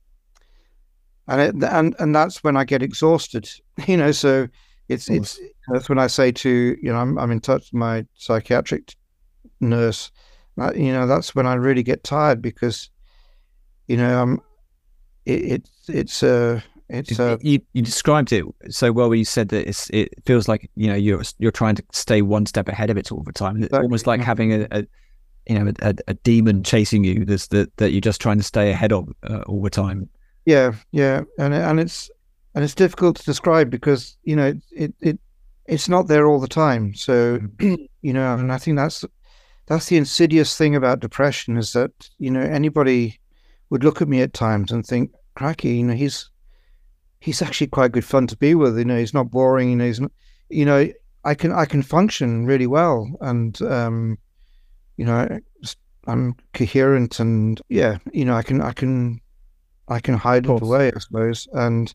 [1.27, 3.49] and it, and and that's when I get exhausted,
[3.87, 4.13] you know.
[4.13, 4.47] So
[4.87, 8.05] it's it's that's when I say to you know I'm I'm in touch with my
[8.15, 8.95] psychiatric
[9.59, 10.11] nurse,
[10.75, 12.89] you know that's when I really get tired because
[13.87, 14.41] you know I'm
[15.25, 19.09] it, it it's uh it's uh, you, you described it so well.
[19.09, 22.21] Where you said that it's it feels like you know you're you're trying to stay
[22.21, 23.57] one step ahead of it all the time.
[23.57, 23.79] Exactly.
[23.79, 24.85] Almost like having a, a
[25.47, 27.25] you know a, a, demon chasing you.
[27.25, 30.07] That's that that you're just trying to stay ahead of uh, all the time.
[30.45, 32.09] Yeah, yeah, and and it's
[32.55, 35.19] and it's difficult to describe because you know it it
[35.65, 36.93] it's not there all the time.
[36.93, 37.87] So mm.
[38.01, 39.03] you know, and I think that's
[39.65, 43.19] that's the insidious thing about depression is that you know anybody
[43.69, 46.29] would look at me at times and think, "Cracky, you know, he's
[47.19, 48.77] he's actually quite good fun to be with.
[48.77, 49.69] You know, he's not boring.
[49.69, 50.11] You know, he's not,
[50.49, 50.87] you know,
[51.23, 54.17] I can I can function really well, and um,
[54.95, 55.39] you know,
[56.07, 59.19] I'm coherent, and yeah, you know, I can I can
[59.87, 61.93] I can hide it away, I suppose, and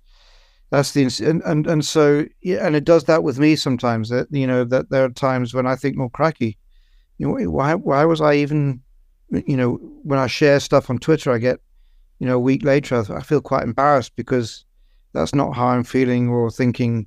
[0.70, 4.08] that's the and, and and so yeah, and it does that with me sometimes.
[4.08, 6.58] That you know that there are times when I think, "Well, cracky,
[7.18, 8.82] you know, why why was I even,
[9.32, 11.60] you know, when I share stuff on Twitter, I get,
[12.18, 14.64] you know, a week later, I feel quite embarrassed because
[15.12, 17.06] that's not how I'm feeling or thinking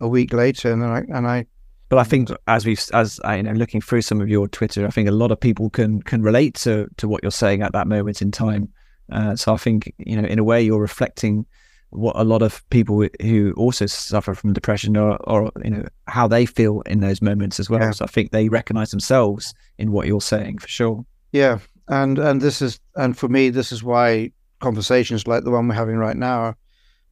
[0.00, 0.72] a week later.
[0.72, 1.46] And I and I.
[1.88, 4.86] But I think as we've as I you know looking through some of your Twitter,
[4.86, 7.72] I think a lot of people can can relate to to what you're saying at
[7.72, 8.68] that moment in time.
[9.10, 11.46] Uh, so I think you know in a way you're reflecting
[11.90, 16.28] what a lot of people who also suffer from depression or, or you know how
[16.28, 17.80] they feel in those moments as well.
[17.80, 17.92] Yeah.
[17.92, 21.04] So I think they recognize themselves in what you're saying for sure.
[21.32, 25.68] Yeah, and and this is and for me this is why conversations like the one
[25.68, 26.56] we're having right now are,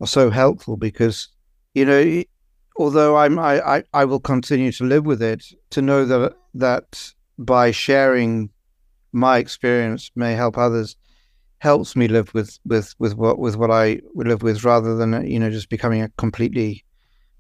[0.01, 1.29] are so helpful because
[1.75, 2.23] you know
[2.79, 7.13] although I'm I, I, I will continue to live with it to know that that
[7.39, 8.51] by sharing
[9.13, 10.97] my experience may help others
[11.59, 15.39] helps me live with with with what with what I live with, rather than you
[15.39, 16.85] know just becoming a completely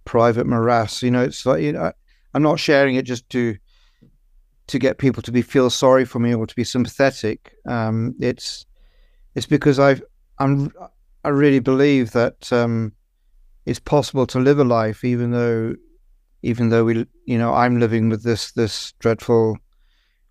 [0.04, 1.02] private morass.
[1.02, 1.92] You know, it's like you know,
[2.34, 3.56] I'm not sharing it just to
[4.68, 7.54] to get people to be feel sorry for me or to be sympathetic.
[7.66, 8.66] Um, it's
[9.34, 10.00] it's because I
[10.38, 10.72] I'm
[11.24, 12.92] I really believe that um,
[13.64, 15.74] it's possible to live a life even though
[16.42, 19.58] even though we you know I'm living with this this dreadful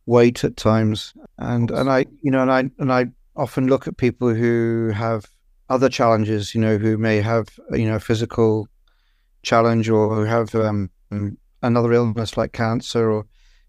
[0.06, 3.98] weight at times and and I you know and I and I often look at
[3.98, 5.26] people who have
[5.70, 8.68] other challenges you know who may have you know physical
[9.44, 10.90] challenge or who have um,
[11.62, 13.26] another illness like cancer or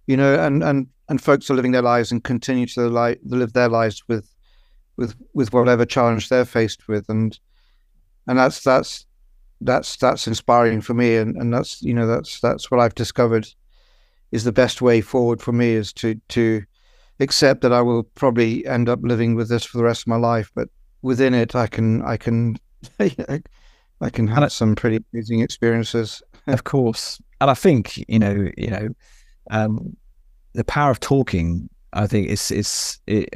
[0.07, 3.53] you know and and and folks are living their lives and continue to li- live
[3.53, 4.29] their lives with
[4.97, 7.09] with with whatever challenge they're faced with.
[7.09, 7.39] And
[8.27, 9.07] and that's that's
[9.61, 11.17] that's that's inspiring for me.
[11.17, 13.47] And and that's you know that's that's what I've discovered
[14.33, 16.63] is the best way forward for me is to to
[17.21, 20.17] accept that I will probably end up living with this for the rest of my
[20.17, 20.51] life.
[20.55, 20.69] But
[21.03, 22.59] within it I can I can
[22.99, 26.23] I can have some pretty amazing experiences.
[26.49, 27.21] Of course.
[27.41, 28.89] And I think you know you know
[29.51, 29.97] um,
[30.53, 33.29] the power of talking I think it's it's it,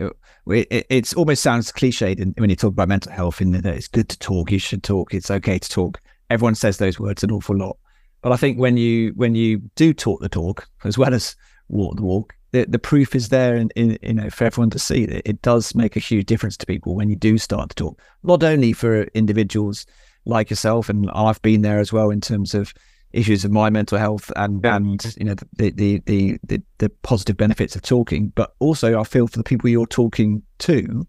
[0.46, 4.08] it it's almost sounds cliched when you talk about mental health in that it's good
[4.10, 6.00] to talk you should talk it's okay to talk.
[6.28, 7.78] Everyone says those words an awful lot.
[8.22, 11.36] But I think when you when you do talk the talk as well as
[11.68, 15.06] walk the walk the, the proof is there in you know for everyone to see
[15.06, 18.00] that it does make a huge difference to people when you do start to talk.
[18.22, 19.86] Not only for individuals
[20.26, 22.74] like yourself and I've been there as well in terms of
[23.12, 24.76] issues of my mental health and yeah.
[24.76, 29.04] and you know the, the the the the positive benefits of talking, but also I
[29.04, 31.06] feel for the people you're talking to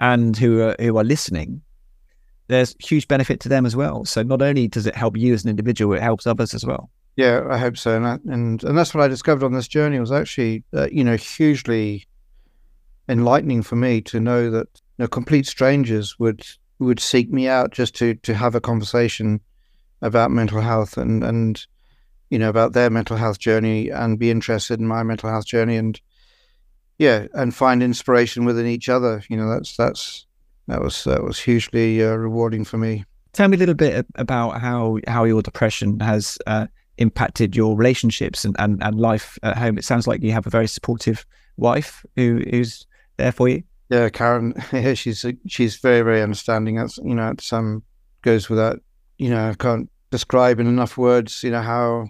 [0.00, 1.62] and who are who are listening.
[2.48, 4.04] There's huge benefit to them as well.
[4.04, 6.90] So not only does it help you as an individual, it helps others as well.
[7.16, 9.98] Yeah, I hope so, and I, and and that's what I discovered on this journey
[9.98, 12.06] was actually uh, you know hugely
[13.08, 14.68] enlightening for me to know that
[14.98, 16.46] you know, complete strangers would
[16.78, 19.40] would seek me out just to to have a conversation
[20.02, 21.66] about mental health and and
[22.30, 25.76] you know about their mental health journey and be interested in my mental health journey
[25.76, 26.00] and
[26.98, 29.22] yeah and find inspiration within each other.
[29.28, 30.26] You know that's that's
[30.68, 33.04] that was that was hugely uh, rewarding for me.
[33.32, 36.66] Tell me a little bit about how how your depression has uh,
[36.98, 39.78] impacted your relationships and, and and life at home.
[39.78, 41.24] It sounds like you have a very supportive
[41.56, 43.62] wife who who's there for you.
[43.88, 44.54] Yeah karen
[44.94, 46.76] she's she's very very understanding.
[46.76, 47.82] That's you know it's um
[48.22, 48.80] goes without
[49.18, 52.08] you know, I can't describe in enough words, you know, how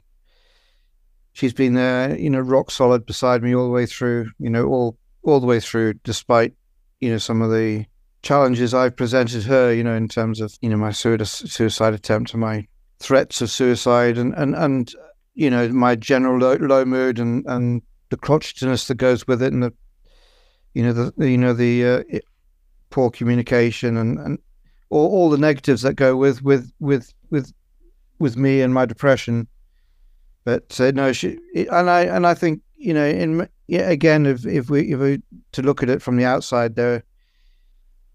[1.32, 4.66] she's been there, you know, rock solid beside me all the way through, you know,
[4.66, 6.54] all all the way through, despite,
[7.00, 7.84] you know, some of the
[8.22, 12.40] challenges I've presented her, you know, in terms of, you know, my suicide attempt and
[12.40, 12.66] my
[13.00, 14.92] threats of suicide and, and, and
[15.34, 19.52] you know, my general low, low mood and, and the crotchetiness that goes with it
[19.52, 19.72] and the,
[20.74, 22.02] you know, the, you know, the uh,
[22.90, 24.38] poor communication and, and
[24.90, 27.52] all, all the negatives that go with with with with
[28.18, 29.48] with me and my depression.
[30.44, 34.46] But uh, no, she and I and I think you know, in yeah, again, if
[34.46, 35.22] if we if we
[35.52, 37.02] to look at it from the outside, there,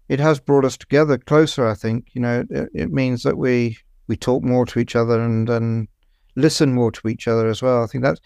[0.08, 1.66] it has brought us together closer.
[1.66, 5.20] I think you know, it, it means that we we talk more to each other
[5.20, 5.88] and and
[6.36, 7.82] listen more to each other as well.
[7.82, 8.20] I think that's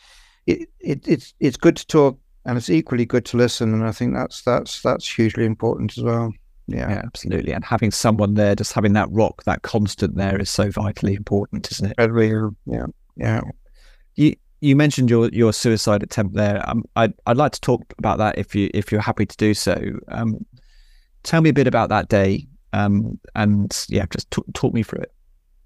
[0.46, 3.92] it, it it's it's good to talk and it's equally good to listen, and I
[3.92, 6.32] think that's that's that's hugely important as well.
[6.68, 6.90] Yeah.
[6.90, 7.02] yeah.
[7.04, 7.52] absolutely.
[7.52, 11.70] And having someone there, just having that rock, that constant there, is so vitally important,
[11.70, 11.94] isn't it?
[12.66, 13.40] Yeah, yeah.
[14.16, 16.62] You you mentioned your your suicide attempt there.
[16.68, 19.54] Um, I'd I'd like to talk about that if you if you're happy to do
[19.54, 19.80] so.
[20.08, 20.44] Um,
[21.22, 22.46] tell me a bit about that day.
[22.72, 25.12] Um, and yeah, just t- talk me through it.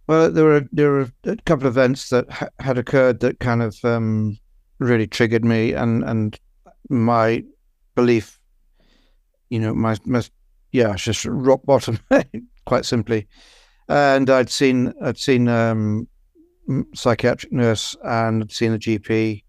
[0.06, 3.62] Well, there were there were a couple of events that ha- had occurred that kind
[3.62, 4.38] of um,
[4.78, 6.38] really triggered me and and
[6.88, 7.44] my
[7.94, 8.38] belief.
[9.50, 10.22] You know, my my
[10.72, 11.98] yeah, it's just rock bottom,
[12.66, 13.26] quite simply.
[13.88, 16.08] And I'd seen I'd seen um,
[16.94, 19.42] psychiatric nurse and I'd seen a GP,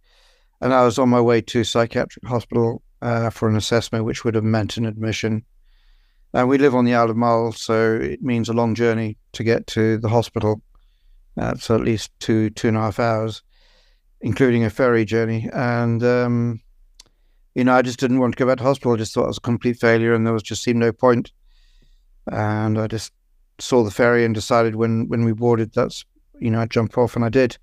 [0.61, 4.35] and I was on my way to psychiatric hospital uh, for an assessment, which would
[4.35, 5.43] have meant an admission.
[6.33, 9.43] And we live on the Isle of Mull, so it means a long journey to
[9.43, 10.61] get to the hospital.
[11.37, 13.43] Uh, so at least two two and a half hours,
[14.21, 15.49] including a ferry journey.
[15.53, 16.61] And um,
[17.55, 18.93] you know, I just didn't want to go back to hospital.
[18.93, 21.31] I just thought it was a complete failure and there was just seemed no point.
[22.31, 23.11] And I just
[23.59, 26.05] saw the ferry and decided when, when we boarded, that's,
[26.39, 27.57] you know, I'd jump off and I did.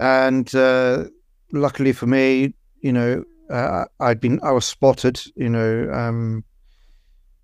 [0.00, 1.04] And uh,
[1.52, 6.44] luckily for me, you know, uh, I'd been, I was spotted, you know, um,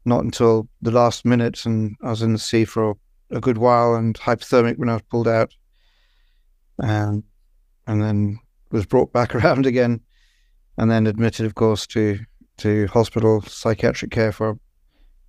[0.07, 2.97] not until the last minute and I was in the sea for
[3.31, 5.53] a good while and hypothermic when I was pulled out.
[6.79, 7.23] And,
[7.87, 8.39] and then
[8.71, 10.01] was brought back around again
[10.77, 12.19] and then admitted, of course, to
[12.59, 14.59] to hospital psychiatric care for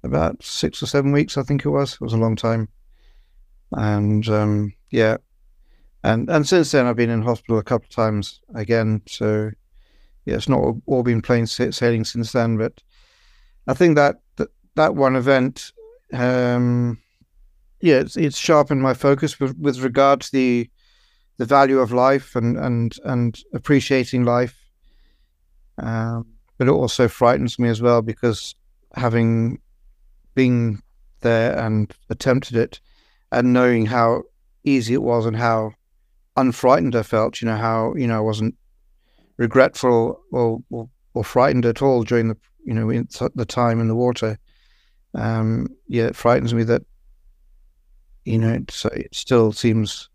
[0.04, 1.94] about six or seven weeks, I think it was.
[1.94, 2.68] It was a long time,
[3.72, 5.18] and um, yeah,
[6.04, 9.02] and and since then I've been in hospital a couple of times again.
[9.08, 9.52] So
[10.26, 12.82] yeah, it's not all been plain sailing since then, but
[13.68, 15.72] I think that that, that one event,
[16.14, 17.00] um,
[17.82, 20.70] yeah, it's, it's sharpened my focus with, with regard to the
[21.38, 24.61] the value of life and and and appreciating life.
[25.78, 28.56] Um, but it also frightens me as well because
[28.96, 29.60] having
[30.36, 30.82] been
[31.22, 32.80] there and attempted it,
[33.32, 34.24] and knowing how
[34.64, 35.72] easy it was and how
[36.38, 38.56] unfrightened I felt, you know how you know I wasn't
[39.38, 42.88] regretful or, or, or frightened at all during the you know
[43.36, 44.38] the time in the water.
[45.14, 46.84] Um, yeah, it frightens me that
[48.26, 48.72] you know it
[49.12, 50.10] still seems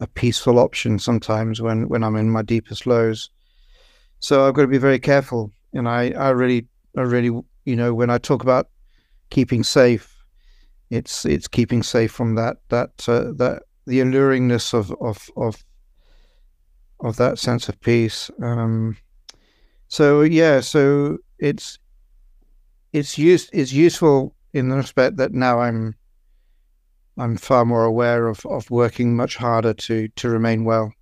[0.00, 3.30] a peaceful option sometimes when when I'm in my deepest lows.
[4.22, 7.92] So I've got to be very careful, and I I really I really you know
[7.92, 8.68] when I talk about
[9.30, 10.24] keeping safe,
[10.90, 15.64] it's it's keeping safe from that that uh, that the alluringness of of of
[17.00, 18.30] of that sense of peace.
[18.40, 18.96] Um,
[19.88, 21.80] so yeah, so it's
[22.92, 25.96] it's use it's useful in the respect that now I'm
[27.18, 30.92] I'm far more aware of of working much harder to to remain well.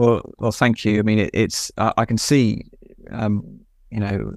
[0.00, 0.98] Well, well, thank you.
[0.98, 2.64] I mean, it, it's I, can see,
[3.10, 3.60] um,
[3.90, 4.34] you know,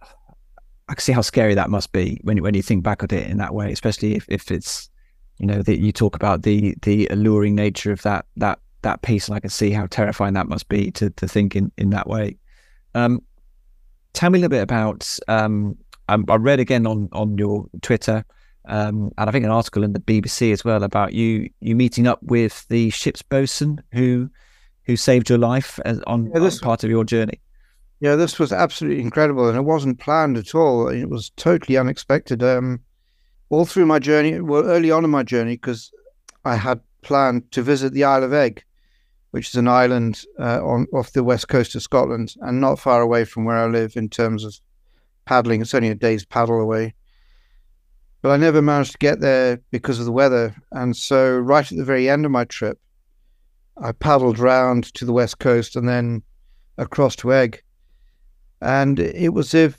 [0.00, 3.28] I can see how scary that must be when when you think back at it
[3.28, 4.88] in that way, especially if, if it's,
[5.36, 9.28] you know, that you talk about the the alluring nature of that that that piece,
[9.28, 12.08] and I can see how terrifying that must be to to think in in that
[12.08, 12.38] way.
[12.94, 13.20] Um,
[14.14, 15.18] tell me a little bit about.
[15.28, 15.76] Um,
[16.08, 18.24] I, I read again on on your Twitter,
[18.64, 22.06] um, and I think an article in the BBC as well about you you meeting
[22.06, 24.30] up with the ship's bosun who
[24.88, 27.40] who saved your life as, on, yeah, this, on part of your journey.
[28.00, 30.88] Yeah, this was absolutely incredible, and it wasn't planned at all.
[30.88, 32.42] It was totally unexpected.
[32.42, 32.80] Um,
[33.50, 35.92] all through my journey, well, early on in my journey, because
[36.44, 38.62] I had planned to visit the Isle of Eigg,
[39.32, 43.02] which is an island uh, on off the west coast of Scotland and not far
[43.02, 44.58] away from where I live in terms of
[45.26, 45.60] paddling.
[45.60, 46.94] It's only a day's paddle away.
[48.22, 50.56] But I never managed to get there because of the weather.
[50.72, 52.80] And so, right at the very end of my trip,
[53.80, 56.22] I paddled round to the west coast and then
[56.76, 57.60] across to Eigg.
[58.60, 59.78] And it was if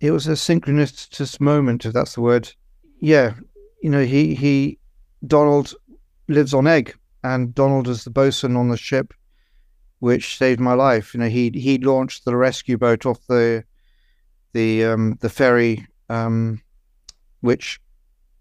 [0.00, 2.52] it was a synchronous moment, if that's the word.
[3.00, 3.34] Yeah,
[3.82, 4.78] you know, he he
[5.26, 5.74] Donald
[6.28, 9.12] lives on Eigg, and Donald is the bosun on the ship,
[9.98, 11.14] which saved my life.
[11.14, 13.64] You know, he he launched the rescue boat off the
[14.52, 16.60] the um, the ferry, um,
[17.40, 17.80] which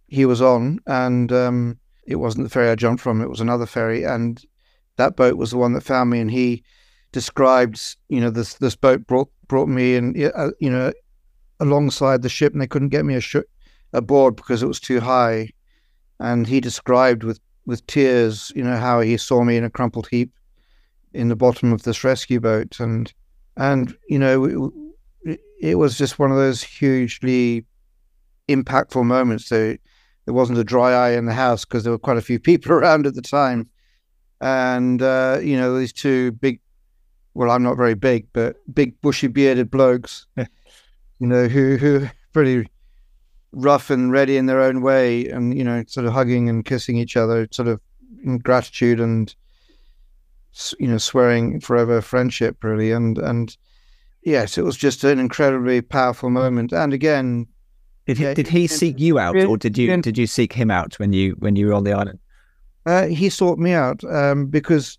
[0.08, 3.66] he was on, and um, it wasn't the ferry I jumped from; it was another
[3.66, 4.44] ferry, and
[5.02, 6.20] that boat was the one that found me.
[6.20, 6.64] And he
[7.12, 10.94] described, you know, this this boat brought brought me in, uh, you know,
[11.60, 13.50] alongside the ship, and they couldn't get me a sh-
[13.94, 15.50] aboard because it was too high.
[16.20, 20.08] And he described with with tears, you know, how he saw me in a crumpled
[20.08, 20.32] heap
[21.14, 23.12] in the bottom of this rescue boat, and
[23.58, 24.72] and you know,
[25.24, 27.66] it, it was just one of those hugely
[28.48, 29.48] impactful moments.
[29.48, 29.76] So
[30.26, 32.72] there wasn't a dry eye in the house because there were quite a few people
[32.72, 33.70] around at the time,
[34.42, 36.60] and uh, you know, these two big.
[37.34, 42.68] Well, I'm not very big, but big bushy bearded blokes, you know, who who pretty
[43.54, 46.98] rough and ready in their own way, and you know, sort of hugging and kissing
[46.98, 47.80] each other, sort of
[48.24, 49.34] in gratitude and
[50.78, 53.56] you know, swearing forever friendship, really, and and
[54.24, 56.74] yes, it was just an incredibly powerful moment.
[56.74, 57.48] And again,
[58.08, 60.70] did he, yeah, did he seek you out, or did you did you seek him
[60.70, 62.20] out when you when you were on the island?
[62.86, 64.98] Uh, he sought me out um, because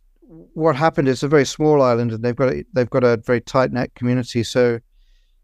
[0.55, 3.41] what happened is a very small island, and they've got a, they've got a very
[3.41, 4.43] tight knit community.
[4.43, 4.81] So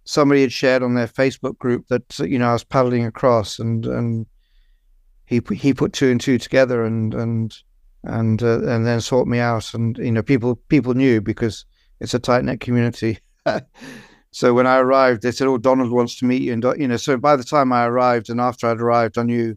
[0.05, 3.85] somebody had shared on their Facebook group that you know I was paddling across, and
[3.87, 4.27] and
[5.27, 7.57] he he put two and two together, and and
[8.05, 11.65] and uh, and then sought me out, and you know people people knew because
[12.01, 13.19] it's a tight knit community.
[14.31, 16.97] so when I arrived, they said, "Oh, Donald wants to meet you," and you know,
[16.97, 19.57] so by the time I arrived, and after I'd arrived, I knew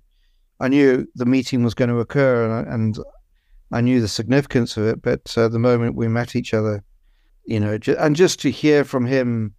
[0.61, 3.05] I knew the meeting was going to occur, and, and
[3.71, 5.01] I knew the significance of it.
[5.01, 6.83] But uh, the moment we met each other,
[7.45, 9.53] you know, and just to hear from him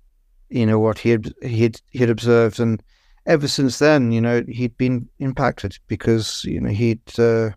[0.52, 2.82] you know what he had he'd he'd observed, and
[3.26, 7.50] ever since then, you know, he'd been impacted because you know he'd uh,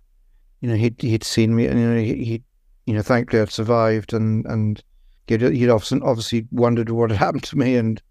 [0.61, 2.43] you know he'd he'd seen me, and you know he, he
[2.85, 4.81] you know thankfully I'd survived, and and
[5.27, 8.01] he'd he'd often obviously wondered what had happened to me, and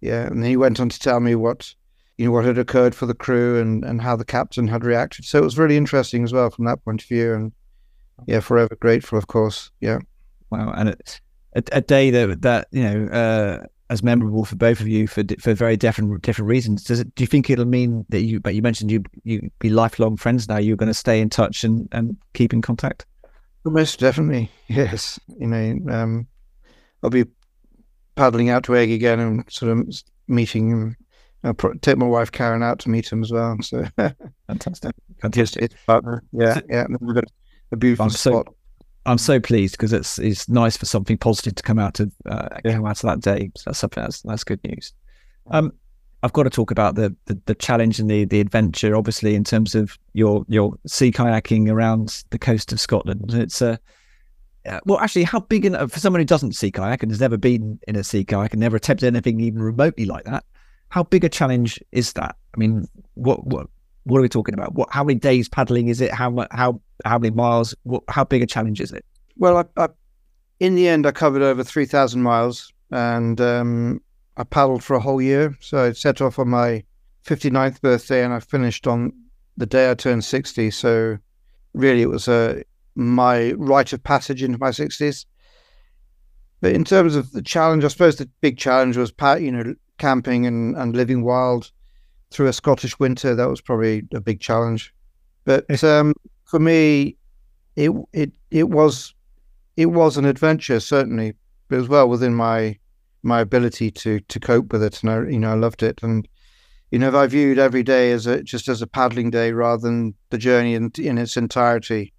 [0.00, 1.74] yeah, and he went on to tell me what
[2.18, 5.24] you know what had occurred for the crew and and how the captain had reacted.
[5.24, 7.52] So it was really interesting as well from that point of view, and
[8.26, 9.70] yeah, forever grateful, of course.
[9.80, 9.98] Yeah.
[10.50, 11.20] Wow, and it's
[11.54, 15.22] a, a day that that you know uh, as memorable for both of you for
[15.38, 16.84] for very different different reasons.
[16.84, 17.14] Does it?
[17.14, 18.40] Do you think it'll mean that you?
[18.40, 20.58] But you mentioned you you be lifelong friends now.
[20.58, 23.06] You're going to stay in touch and and keep in contact.
[23.64, 25.20] Most definitely, yes.
[25.38, 26.26] You know, um,
[27.02, 27.26] I'll be
[28.16, 30.96] paddling out to Eigg again and sort of meeting.
[31.44, 33.56] I'll take my wife Karen out to meet him as well.
[33.62, 33.84] So
[34.46, 35.72] fantastic, fantastic.
[35.86, 36.86] partner, yeah, yeah.
[37.00, 37.24] We've got
[37.72, 38.46] a beautiful I'm spot.
[38.48, 38.54] So,
[39.04, 42.48] I'm so pleased because it's it's nice for something positive to come out of uh,
[42.64, 42.74] Yeah.
[42.74, 43.50] come out of that day.
[43.56, 44.92] So that's something that's that's good news.
[45.50, 45.72] Um,
[46.22, 48.94] I've got to talk about the, the the challenge and the the adventure.
[48.94, 53.80] Obviously, in terms of your your sea kayaking around the coast of Scotland, it's a
[54.66, 57.36] uh, well, actually, how big in, for someone who doesn't sea kayak and has never
[57.36, 60.44] been in a sea kayak and never attempted anything even remotely like that?
[60.92, 62.36] How big a challenge is that?
[62.54, 63.66] I mean, what what
[64.04, 64.74] what are we talking about?
[64.74, 66.12] What how many days paddling is it?
[66.12, 67.74] How how how many miles?
[67.84, 69.02] What, how big a challenge is it?
[69.38, 69.88] Well, I, I,
[70.60, 74.02] in the end, I covered over 3,000 miles and um,
[74.36, 75.56] I paddled for a whole year.
[75.60, 76.84] So I set off on my
[77.24, 79.14] 59th birthday and I finished on
[79.56, 80.70] the day I turned 60.
[80.72, 81.16] So
[81.72, 82.62] really, it was uh,
[82.94, 85.24] my rite of passage into my 60s.
[86.60, 90.46] But in terms of the challenge, I suppose the big challenge was, you know, camping
[90.46, 91.70] and, and living wild
[92.30, 93.34] through a Scottish winter.
[93.34, 94.92] That was probably a big challenge.
[95.44, 96.14] But um,
[96.44, 97.16] for me,
[97.76, 99.14] it it it was
[99.76, 101.34] it was an adventure certainly,
[101.68, 102.78] but as well within my
[103.22, 106.28] my ability to to cope with it, and I you know I loved it, and
[106.90, 110.14] you know I viewed every day as a just as a paddling day rather than
[110.30, 112.12] the journey in in its entirety.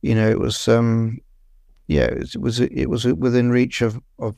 [0.00, 1.18] You know, it was um
[1.86, 4.36] yeah, it was it was, it was within reach of of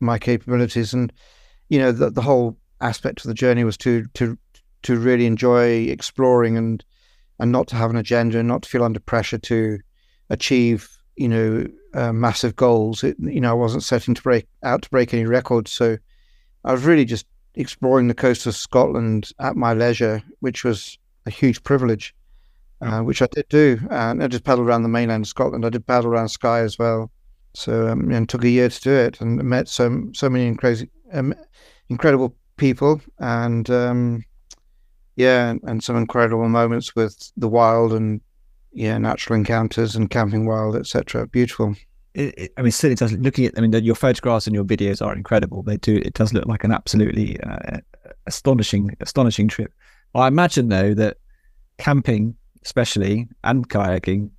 [0.00, 1.12] my capabilities, and
[1.72, 4.36] you know the the whole aspect of the journey was to to
[4.82, 6.84] to really enjoy exploring and
[7.38, 9.78] and not to have an agenda and not to feel under pressure to
[10.28, 13.02] achieve you know uh, massive goals.
[13.02, 15.72] It, you know i wasn't setting to break out to break any records.
[15.72, 15.96] So
[16.66, 21.30] i was really just exploring the coast of scotland at my leisure which was a
[21.30, 22.14] huge privilege
[22.82, 23.80] uh, which i did do.
[23.90, 25.64] And i just paddled around the mainland of scotland.
[25.64, 27.10] I did paddle around skye as well.
[27.54, 30.90] So um, and took a year to do it and met so so many crazy
[31.12, 31.34] um,
[31.88, 34.24] incredible people and um,
[35.16, 38.20] yeah, and, some incredible moments with the wild and
[38.72, 41.26] yeah, natural encounters and camping wild, etc.
[41.26, 41.74] Beautiful.
[42.14, 43.12] It, it, I mean, certainly does.
[43.12, 45.62] Looking at, I mean, your photographs and your videos are incredible.
[45.62, 45.96] They do.
[45.96, 47.78] It does look like an absolutely uh,
[48.26, 49.72] astonishing, astonishing trip.
[50.14, 51.18] I imagine though that
[51.78, 52.34] camping,
[52.64, 54.30] especially and kayaking,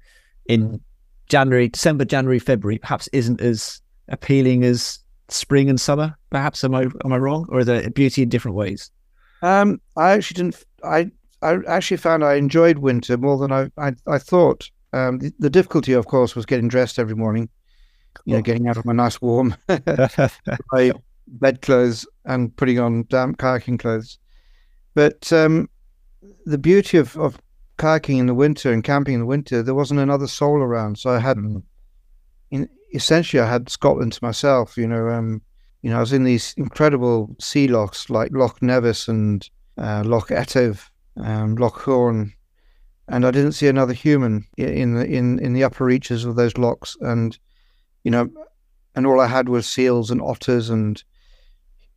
[0.45, 0.81] in
[1.29, 4.99] January, December, January, February, perhaps isn't as appealing as
[5.33, 6.15] spring and summer.
[6.29, 8.91] Perhaps am I am I wrong, or is there beauty in different ways?
[9.41, 10.63] Um, I actually didn't.
[10.83, 11.11] I
[11.41, 14.69] I actually found I enjoyed winter more than I I, I thought.
[14.93, 17.49] Um, the, the, difficulty, of course, was getting dressed every morning.
[18.25, 19.55] You know, getting out of my nice warm
[20.71, 20.91] my
[21.27, 24.19] bed clothes and putting on damp kayaking clothes.
[24.93, 25.69] But um,
[26.45, 27.39] the beauty of, of
[27.77, 30.99] kayaking in the winter and camping in the winter, there wasn't another soul around.
[30.99, 31.37] So I had,
[32.51, 34.77] in, essentially, I had Scotland to myself.
[34.77, 35.41] You know, um,
[35.81, 40.31] you know, I was in these incredible sea lochs like Loch Nevis and uh, Loch
[40.31, 42.33] Etive, um, Loch Hourn,
[43.07, 46.57] and I didn't see another human in the in in the upper reaches of those
[46.57, 46.95] lochs.
[47.01, 47.37] And
[48.03, 48.29] you know,
[48.95, 51.03] and all I had was seals and otters and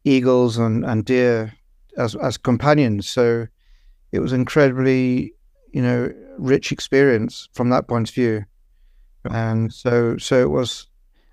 [0.04, 1.52] eagles and, and deer
[1.96, 3.08] as as companions.
[3.08, 3.46] So
[4.12, 5.32] it was incredibly,
[5.72, 8.44] you know, rich experience from that point of view.
[9.30, 10.86] And so so it was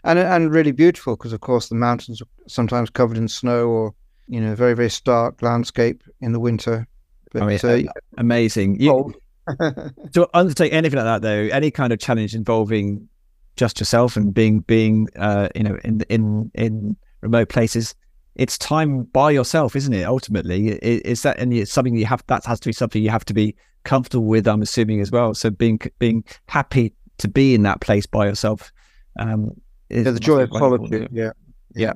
[0.04, 3.94] and and really beautiful because of course the mountains are sometimes covered in snow or
[4.28, 6.88] you know very very stark landscape in the winter.
[7.32, 8.80] But, I mean, uh, amazing.
[8.80, 9.14] You,
[10.14, 13.08] to undertake anything like that though, any kind of challenge involving
[13.56, 17.96] just yourself and being being uh, you know in in in remote places,
[18.36, 20.04] it's time by yourself, isn't it?
[20.04, 23.26] Ultimately, is that and it's something you have that has to be something you have
[23.26, 24.48] to be comfortable with.
[24.48, 25.34] I'm assuming as well.
[25.34, 28.72] So being being happy to be in that place by yourself
[29.20, 29.52] um,
[29.90, 31.10] yeah, the joy of solitude.
[31.12, 31.32] Yeah,
[31.76, 31.94] yeah,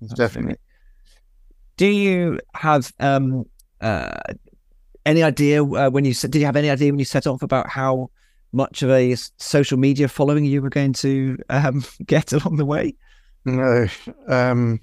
[0.00, 0.56] yeah definitely.
[1.76, 3.46] Do you have um,
[3.80, 4.18] uh,
[5.06, 7.68] any idea uh, when you did you have any idea when you set off about
[7.68, 8.10] how
[8.52, 12.94] much of a social media following you were going to um, get along the way?
[13.46, 13.86] No,
[14.28, 14.80] um,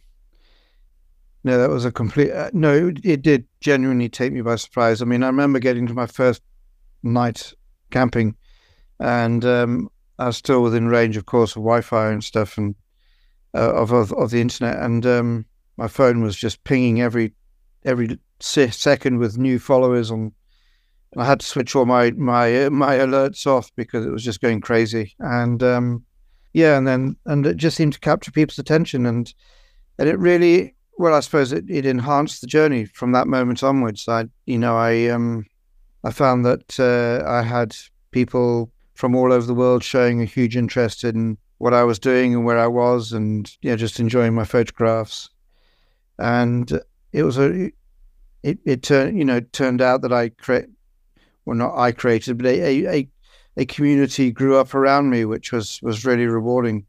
[1.44, 2.32] no, that was a complete.
[2.32, 5.02] Uh, no, it, it did genuinely take me by surprise.
[5.02, 6.42] I mean, I remember getting to my first
[7.04, 7.54] night
[7.92, 8.36] camping,
[9.00, 9.90] and um,
[10.20, 12.76] I was still within range, of course, of Wi-Fi and stuff, and
[13.54, 14.78] uh, of, of, of the internet.
[14.78, 15.46] And um,
[15.78, 17.34] my phone was just pinging every
[17.86, 20.34] every second with new followers on.
[21.16, 24.62] I had to switch all my my my alerts off because it was just going
[24.62, 25.16] crazy.
[25.20, 26.04] And um,
[26.54, 29.06] yeah, and then and it just seemed to capture people's attention.
[29.06, 29.34] And
[30.00, 34.08] and it really, well, I suppose it, it enhanced the journey from that moment onwards.
[34.08, 35.46] I, you know, I um,
[36.04, 37.76] I found that uh, I had
[38.12, 42.34] people from all over the world showing a huge interest in what I was doing
[42.34, 45.30] and where I was, and yeah, just enjoying my photographs.
[46.18, 46.82] And
[47.14, 47.72] it was a,
[48.44, 50.66] it it turned you know turned out that I create,
[51.46, 53.10] well, not I created, but a, a
[53.56, 56.86] a community grew up around me, which was was really rewarding.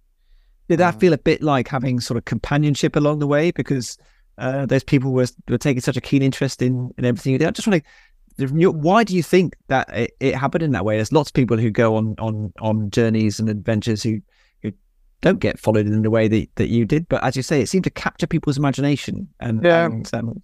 [0.69, 3.97] Did that feel a bit like having sort of companionship along the way because
[4.39, 7.49] uh, those people were were taking such a keen interest in in everything you did?
[7.49, 7.91] I just want to
[8.39, 10.97] why do you think that it, it, happened in that way?
[10.97, 14.21] There's lots of people who go on on on journeys and adventures who
[14.63, 14.73] who
[15.21, 17.69] don't get followed in the way that, that you did, but as you say, it
[17.69, 19.29] seemed to capture people's imagination.
[19.41, 20.43] And yeah, and, um,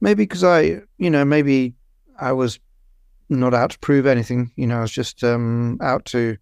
[0.00, 1.74] maybe because I, you know, maybe
[2.20, 2.58] I was
[3.30, 4.52] not out to prove anything.
[4.56, 6.36] You know, I was just um, out to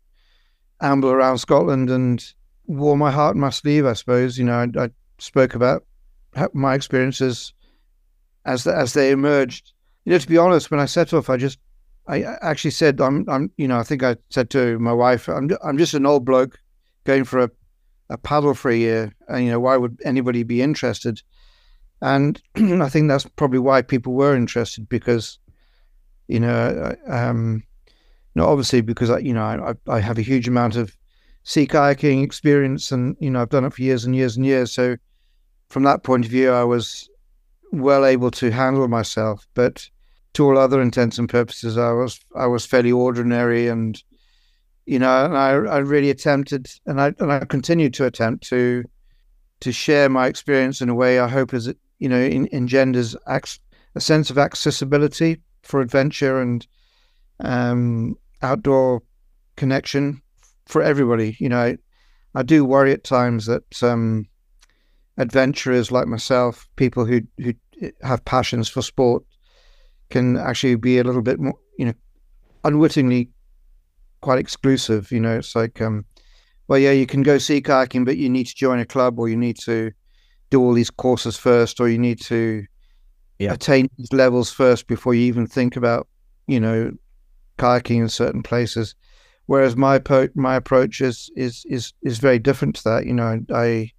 [0.80, 2.24] amble around Scotland and
[2.66, 3.86] wore my heart in my sleeve.
[3.86, 4.38] I suppose.
[4.38, 5.84] You know, I, I spoke about
[6.52, 7.52] my experiences
[8.44, 9.72] as the, as they emerged.
[10.04, 11.58] You know, to be honest, when I set off, I just
[12.08, 15.50] I actually said I'm I'm you know I think I said to my wife I'm
[15.62, 16.58] I'm just an old bloke
[17.04, 17.50] going for a
[18.08, 19.14] a paddle for a year.
[19.28, 21.22] And, you know, why would anybody be interested?
[22.02, 25.38] And I think that's probably why people were interested because
[26.30, 27.64] you know, um,
[28.36, 30.96] not obviously because I, you know, I, I have a huge amount of
[31.42, 34.70] sea kayaking experience, and you know, I've done it for years and years and years.
[34.70, 34.96] So,
[35.70, 37.09] from that point of view, I was
[37.72, 39.46] well able to handle myself.
[39.54, 39.88] But
[40.34, 44.00] to all other intents and purposes, I was I was fairly ordinary, and
[44.86, 48.84] you know, and I I really attempted, and I and I continued to attempt to
[49.60, 53.60] to share my experience in a way I hope is you know in, engenders ac-
[53.94, 56.66] a sense of accessibility for adventure and
[57.40, 59.02] um, outdoor
[59.56, 60.22] connection
[60.66, 61.36] for everybody.
[61.38, 61.78] You know, I,
[62.34, 64.26] I do worry at times that um,
[65.20, 67.52] adventurers like myself, people who who
[68.02, 69.22] have passions for sport,
[70.08, 71.94] can actually be a little bit more, you know,
[72.64, 73.28] unwittingly
[74.22, 75.12] quite exclusive.
[75.12, 76.04] You know, it's like, um,
[76.68, 79.28] well, yeah, you can go sea kayaking, but you need to join a club, or
[79.28, 79.92] you need to
[80.50, 82.64] do all these courses first, or you need to
[83.38, 83.52] yeah.
[83.52, 86.08] attain these levels first before you even think about,
[86.46, 86.92] you know,
[87.58, 88.94] kayaking in certain places.
[89.46, 93.06] Whereas my po- my approach is is is is very different to that.
[93.06, 93.90] You know, I,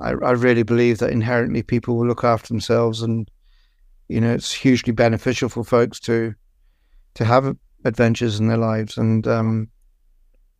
[0.00, 3.30] I I really believe that inherently people will look after themselves, and
[4.08, 6.34] you know, it's hugely beneficial for folks to
[7.14, 8.98] to have adventures in their lives.
[8.98, 9.68] And um,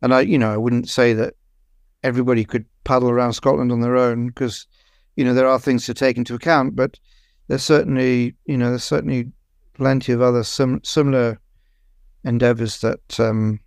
[0.01, 1.33] and I, you know, I wouldn't say that
[2.03, 4.65] everybody could paddle around Scotland on their own because,
[5.15, 6.99] you know, there are things to take into account, but
[7.47, 9.31] there's certainly, you know, there's certainly
[9.73, 11.39] plenty of other sim- similar
[12.23, 13.59] endeavors that um,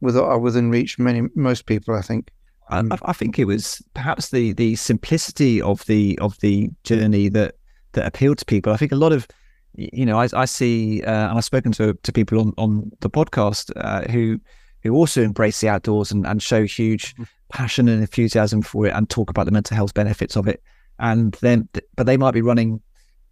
[0.00, 1.94] with, are within reach many most people.
[1.94, 2.30] I think.
[2.70, 7.56] I, I, think it was perhaps the the simplicity of the of the journey that
[7.92, 8.72] that appealed to people.
[8.72, 9.26] I think a lot of
[9.74, 13.10] you know I, I see uh, and I've spoken to to people on on the
[13.10, 14.40] podcast uh, who
[14.82, 17.24] who also embrace the outdoors and, and show huge mm-hmm.
[17.50, 20.62] passion and enthusiasm for it and talk about the mental health benefits of it.
[20.98, 22.80] And then, but they might be running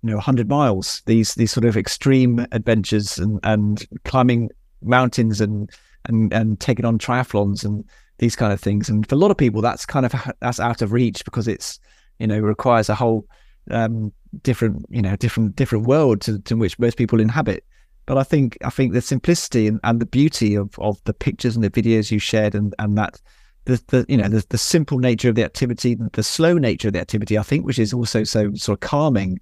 [0.02, 4.48] you know 100 miles these these sort of extreme adventures and and climbing
[4.82, 5.70] mountains and
[6.04, 7.84] and and taking on triathlons and
[8.18, 8.88] these kind of things.
[8.88, 11.78] And for a lot of people that's kind of that's out of reach because it's
[12.18, 13.26] you know requires a whole
[13.70, 14.12] um,
[14.42, 17.64] different you know different different world to, to which most people inhabit.
[18.06, 21.56] But I think I think the simplicity and, and the beauty of, of the pictures
[21.56, 23.20] and the videos you shared and, and that
[23.66, 26.94] the, the you know the, the simple nature of the activity the slow nature of
[26.94, 29.40] the activity I think which is also so sort of calming.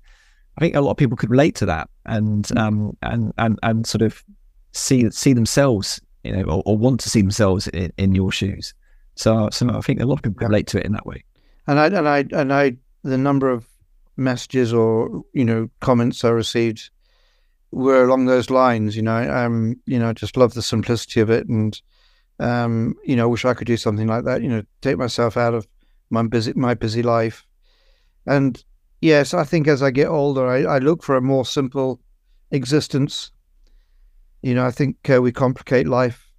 [0.59, 2.59] I think a lot of people could relate to that and hmm.
[2.59, 4.23] um, and and and sort of
[4.77, 8.75] see see themselves, you know, or, or want to see themselves in, in, your shoes.
[9.15, 11.25] So, so I think a lot of people relate to it in that way.
[11.67, 13.67] And I and I and I the number of
[14.17, 16.91] messages or you know comments I received
[17.71, 18.97] were along those lines.
[18.97, 21.81] You know, um, you know, I just love the simplicity of it, and
[22.39, 24.43] um, you know, wish I could do something like that.
[24.43, 25.67] You know, take myself out of
[26.11, 27.45] my busy my busy life,
[28.27, 28.63] and
[29.01, 32.01] yes, I think as I get older, I, I look for a more simple
[32.51, 33.31] existence.
[34.47, 36.31] You know, I think uh, we complicate life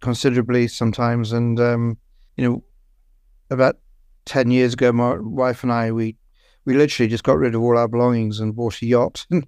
[0.00, 1.96] considerably sometimes, and um,
[2.36, 2.64] you know,
[3.48, 3.76] about
[4.24, 6.16] ten years ago, my wife and I we
[6.64, 9.46] we literally just got rid of all our belongings and bought a yacht and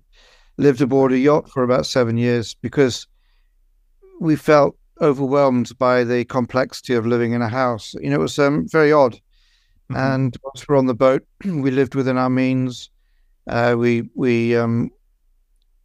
[0.56, 3.08] lived aboard a yacht for about seven years because
[4.20, 7.94] we felt overwhelmed by the complexity of living in a house.
[7.94, 9.14] You know, it was um, very odd.
[9.14, 9.96] Mm-hmm.
[9.96, 12.88] And once we're on the boat, we lived within our means.
[13.48, 14.90] Uh, we we um,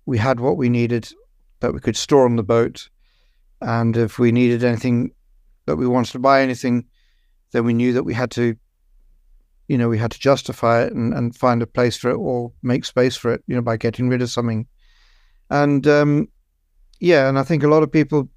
[0.06, 1.12] we had what we needed
[1.66, 2.89] that we could store on the boat,
[3.61, 5.11] and if we needed anything
[5.66, 6.86] that we wanted to buy anything,
[7.51, 8.55] then we knew that we had to
[9.68, 12.51] you know we had to justify it and, and find a place for it or
[12.61, 14.68] make space for it you know by getting rid of something.
[15.49, 16.28] And um,
[16.99, 18.30] yeah and i think a lot of people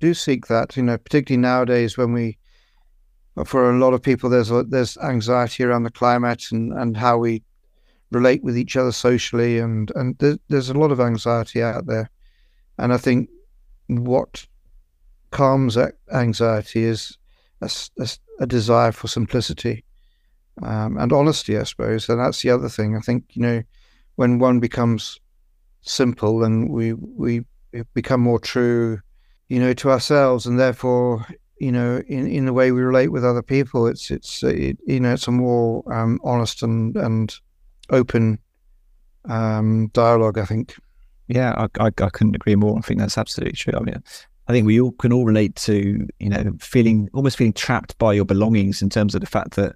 [0.00, 2.38] do seek that you know particularly nowadays when we
[3.44, 7.18] for a lot of people there's a, there's anxiety around the climate and and how
[7.18, 7.42] we
[8.10, 12.10] relate with each other socially and and there's, there's a lot of anxiety out there
[12.78, 13.28] and i think
[13.88, 14.46] what
[15.30, 15.76] calms
[16.12, 17.16] anxiety is
[17.60, 18.08] a, a,
[18.40, 19.84] a desire for simplicity
[20.62, 22.08] um, and honesty, I suppose.
[22.08, 22.96] And that's the other thing.
[22.96, 23.62] I think you know,
[24.16, 25.18] when one becomes
[25.82, 27.44] simple, and we we
[27.94, 29.00] become more true,
[29.48, 31.26] you know, to ourselves, and therefore,
[31.58, 35.00] you know, in, in the way we relate with other people, it's it's it, you
[35.00, 37.36] know, it's a more um, honest and and
[37.90, 38.38] open
[39.28, 40.38] um, dialogue.
[40.38, 40.76] I think.
[41.28, 42.78] Yeah, I, I, I couldn't agree more.
[42.78, 43.74] I think that's absolutely true.
[43.76, 44.02] I mean,
[44.48, 48.12] I think we all can all relate to you know feeling almost feeling trapped by
[48.12, 49.74] your belongings in terms of the fact that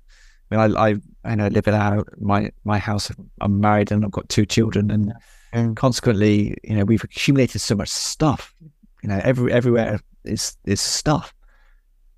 [0.50, 3.10] I mean I I, I know live in our my my house.
[3.40, 5.12] I'm married and I've got two children, and,
[5.52, 5.76] and mm.
[5.76, 8.54] consequently, you know, we've accumulated so much stuff.
[9.02, 11.34] You know, every everywhere is is stuff.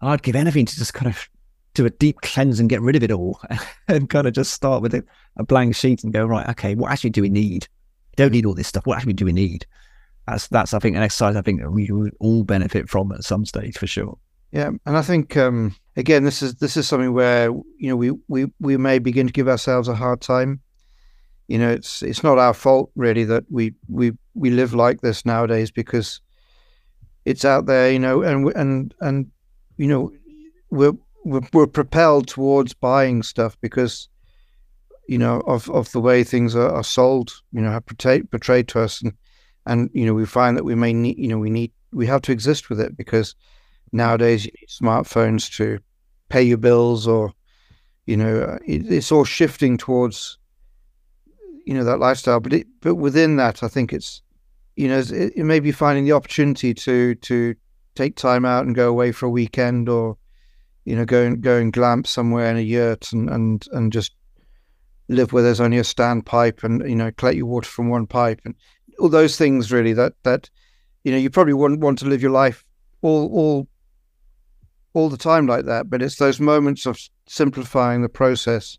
[0.01, 1.29] I'd give anything to just kind of
[1.75, 3.41] do a deep cleanse and get rid of it all,
[3.89, 5.03] and kind of just start with a,
[5.37, 6.49] a blank sheet and go right.
[6.51, 7.67] Okay, what actually do we need?
[8.17, 8.87] Don't need all this stuff.
[8.87, 9.67] What actually do we need?
[10.27, 13.25] that's that's I think an exercise I think that we would all benefit from at
[13.25, 14.19] some stage for sure.
[14.53, 18.13] Yeah, and I think um, again this is this is something where you know we
[18.29, 20.61] we we may begin to give ourselves a hard time.
[21.49, 25.27] You know, it's it's not our fault really that we we we live like this
[25.27, 26.21] nowadays because
[27.25, 27.91] it's out there.
[27.91, 29.31] You know, and and and
[29.77, 30.13] you know
[30.71, 30.95] we're
[31.25, 34.09] we're, we're propelled towards buying stuff because
[35.09, 37.33] you know of of the way things are, are sold.
[37.53, 39.13] You know, portrayed portrayed to us and
[39.67, 42.23] and you know we find that we may need you know we need we have
[42.23, 43.35] to exist with it because
[43.93, 45.79] nowadays you need smartphones to
[46.29, 47.33] pay your bills or
[48.07, 50.39] you know it, it's all shifting towards
[51.65, 54.23] you know that lifestyle but it, but within that i think it's
[54.77, 57.55] you know it, it may be finding the opportunity to to
[57.95, 60.17] take time out and go away for a weekend or
[60.85, 64.13] you know go and go and glamp somewhere in a yurt and and and just
[65.09, 68.41] live where there's only a standpipe and you know collect your water from one pipe
[68.45, 68.55] and
[68.99, 70.49] all those things really that that
[71.05, 72.65] you know you probably wouldn't want to live your life
[73.03, 73.69] all all
[74.95, 78.79] all the time like that but it's those moments of simplifying the process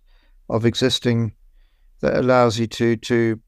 [0.49, 1.33] of existing
[2.01, 3.39] that allows you to to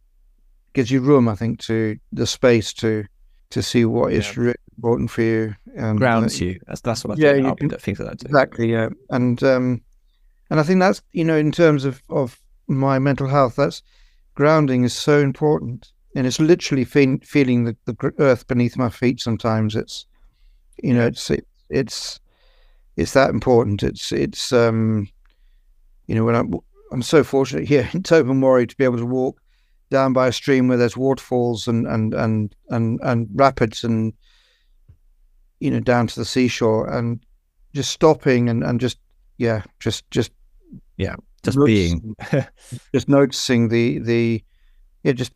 [0.74, 3.06] gives you room i think to the space to
[3.50, 4.20] to see what yeah.
[4.20, 7.62] is really important for you and grounds uh, you that's that's what i yeah, think,
[7.62, 8.26] you, think of that too.
[8.26, 9.82] exactly yeah and um
[10.50, 13.82] and i think that's you know in terms of of my mental health that's
[14.36, 19.20] grounding is so important and it's literally fe- feeling the, the earth beneath my feet.
[19.20, 20.06] Sometimes it's,
[20.82, 22.20] you know, it's it, it's
[22.96, 23.84] it's that important.
[23.84, 25.10] It's it's um,
[26.08, 26.54] you know, when I'm
[26.92, 29.40] I'm so fortunate here in Tobermory to be able to walk
[29.92, 34.14] down by a stream where there's waterfalls and and and and and rapids and
[35.60, 37.20] you know down to the seashore and
[37.74, 39.00] just stopping and and just
[39.38, 40.32] yeah just just
[40.98, 41.16] yeah
[41.46, 42.16] just being
[42.94, 44.44] just noticing the the
[45.04, 45.32] yeah just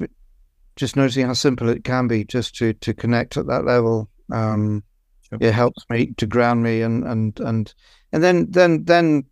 [0.76, 4.10] just noticing how simple it can be just to to connect at that level.
[4.32, 4.84] Um,
[5.30, 5.40] sure.
[5.42, 7.74] It helps me to ground me, and and and
[8.12, 9.26] and then then then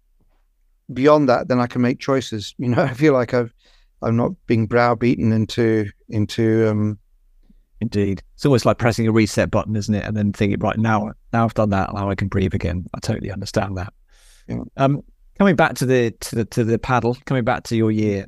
[0.94, 2.54] beyond that, then I can make choices.
[2.60, 3.54] You know, I feel like I've
[4.02, 7.00] I'm not being browbeaten into into um,
[7.80, 10.04] Indeed, it's almost like pressing a reset button, isn't it?
[10.04, 12.88] And then thinking, right now, now I've done that, now I can breathe again.
[12.96, 13.94] I totally understand that.
[14.48, 14.64] Yeah.
[14.78, 15.04] Um,
[15.38, 18.28] coming back to the to the to the paddle, coming back to your year,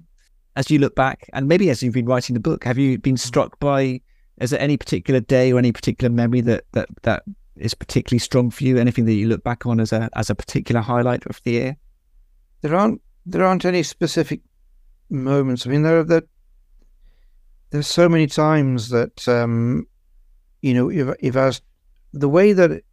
[0.55, 3.15] as you look back, and maybe as you've been writing the book, have you been
[3.15, 3.19] mm.
[3.19, 4.01] struck by?
[4.39, 7.23] Is there any particular day or any particular memory that that that
[7.57, 8.77] is particularly strong for you?
[8.77, 11.77] Anything that you look back on as a as a particular highlight of the year?
[12.61, 14.41] There aren't there aren't any specific
[15.09, 15.65] moments.
[15.65, 16.23] I mean, there are there,
[17.71, 19.87] there's so many times that um,
[20.61, 21.61] you know if if I was
[22.13, 22.83] the way that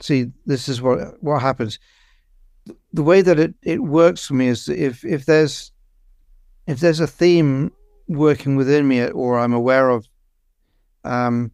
[0.00, 1.78] see this is what what happens.
[2.92, 5.72] The way that it, it works for me is if if there's
[6.66, 7.72] if there's a theme
[8.08, 10.06] working within me or I'm aware of,
[11.04, 11.50] um,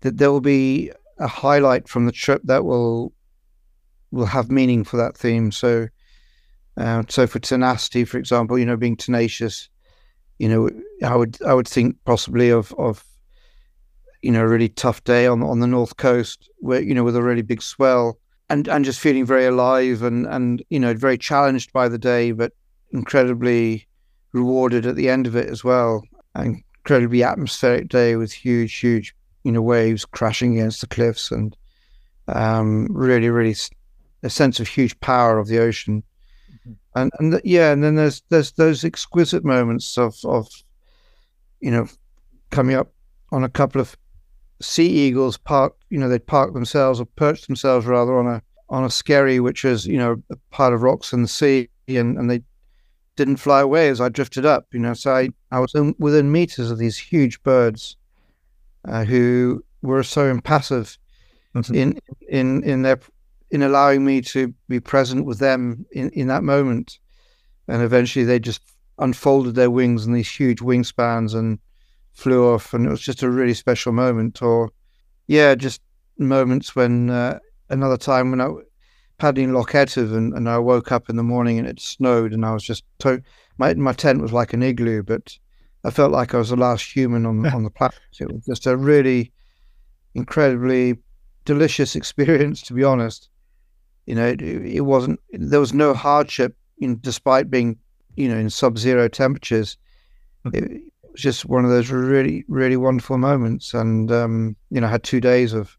[0.00, 3.12] that there will be a highlight from the trip that will
[4.10, 5.52] will have meaning for that theme.
[5.52, 5.88] So,
[6.76, 9.68] uh, so for tenacity, for example, you know, being tenacious,
[10.38, 10.70] you know,
[11.04, 13.04] I would I would think possibly of of
[14.22, 17.16] you know a really tough day on on the north coast where you know with
[17.16, 18.18] a really big swell
[18.50, 22.32] and and just feeling very alive and and you know very challenged by the day,
[22.32, 22.52] but
[22.92, 23.86] incredibly
[24.32, 26.02] rewarded at the end of it as well.
[26.34, 31.56] An incredibly atmospheric day with huge, huge, you know, waves crashing against the cliffs and
[32.28, 33.56] um, really, really
[34.22, 36.02] a sense of huge power of the ocean.
[36.94, 40.48] and and th- yeah, and then there's there's those exquisite moments of of
[41.60, 41.86] you know
[42.50, 42.92] coming up
[43.32, 43.96] on a couple of
[44.60, 48.84] sea eagles park you know they'd park themselves or perch themselves rather on a on
[48.84, 52.30] a skerry which is you know a pile of rocks in the sea and, and
[52.30, 52.40] they
[53.16, 56.30] didn't fly away as I drifted up you know so I, I was in, within
[56.30, 57.96] meters of these huge birds
[58.86, 60.96] uh, who were so impassive
[61.54, 61.74] Mhm.
[61.74, 63.00] in in in their
[63.50, 67.00] in allowing me to be present with them in in that moment
[67.66, 68.62] and eventually they just
[68.98, 71.58] unfolded their wings in these huge wingspans and
[72.20, 74.70] flew off and it was just a really special moment or
[75.26, 75.80] yeah just
[76.18, 77.38] moments when uh,
[77.70, 78.50] another time when I
[79.16, 82.44] paddling Loch Etive and, and I woke up in the morning and it snowed and
[82.44, 83.22] I was just to-
[83.58, 85.38] my my tent was like an igloo but
[85.84, 87.98] I felt like I was the last human on on the planet.
[88.18, 89.32] It was just a really
[90.14, 90.98] incredibly
[91.46, 93.30] delicious experience to be honest.
[94.06, 97.78] You know it, it wasn't there was no hardship in, despite being
[98.16, 99.78] you know in sub-zero temperatures.
[100.52, 100.82] It, it
[101.16, 103.74] just one of those really really wonderful moments.
[103.74, 105.76] And um you know I had two days of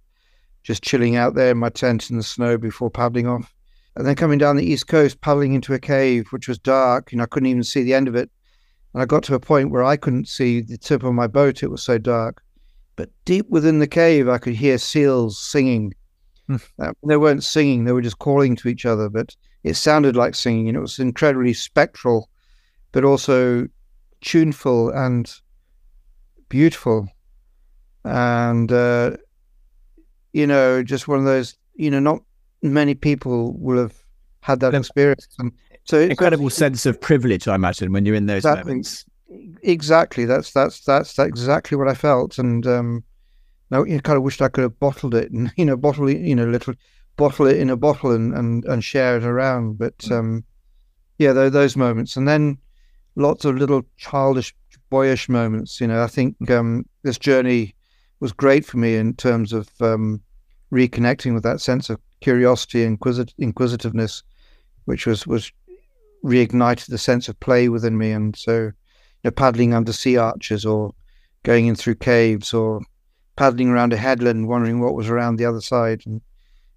[0.64, 3.54] just chilling out there in my tent in the snow before paddling off.
[3.96, 7.18] And then coming down the east coast paddling into a cave which was dark you
[7.18, 8.30] know I couldn't even see the end of it.
[8.94, 11.64] And I got to a point where I couldn't see the tip of my boat.
[11.64, 12.44] It was so dark.
[12.98, 15.94] But deep within the cave I could hear seals singing.
[16.48, 16.58] Hmm.
[16.80, 17.86] uh, they weren't singing.
[17.86, 21.00] They were just calling to each other but it sounded like singing and it was
[21.00, 22.30] incredibly spectral
[22.92, 23.68] but also
[24.22, 25.34] tuneful and
[26.50, 27.08] beautiful.
[28.04, 29.18] And uh,
[30.34, 32.22] you know just one of those you know not
[32.64, 33.96] many people will have
[34.42, 35.28] had that experience.
[35.40, 35.52] And
[35.84, 38.72] so it's Incredible sense of privilege, I imagine, when you're in those Exactly.
[38.74, 39.06] moments.
[39.64, 40.26] exactly.
[40.26, 42.38] That's that's that's that's exactly what I felt.
[42.38, 43.04] And um
[43.70, 46.18] now you kind of wished I could have bottled it and you know bottle it
[46.20, 46.74] you know little
[47.18, 49.78] bottle it in a bottle and and, and share it around.
[49.78, 50.18] But Mm.
[50.18, 50.44] um
[51.18, 52.16] yeah those moments.
[52.18, 52.58] And then
[53.16, 54.54] lots of little childish
[54.90, 57.76] boyish moments you know I think um this journey
[58.20, 60.22] was great for me in terms of um
[60.72, 64.24] reconnecting with that sense of curiosity and inquisit- inquisitiveness
[64.86, 65.52] which was was
[66.24, 68.72] reignited the sense of play within me and so
[69.24, 70.94] you know, paddling under sea arches or
[71.44, 72.82] going in through caves or
[73.36, 76.04] paddling around a headland, wondering what was around the other side.
[76.06, 76.22] And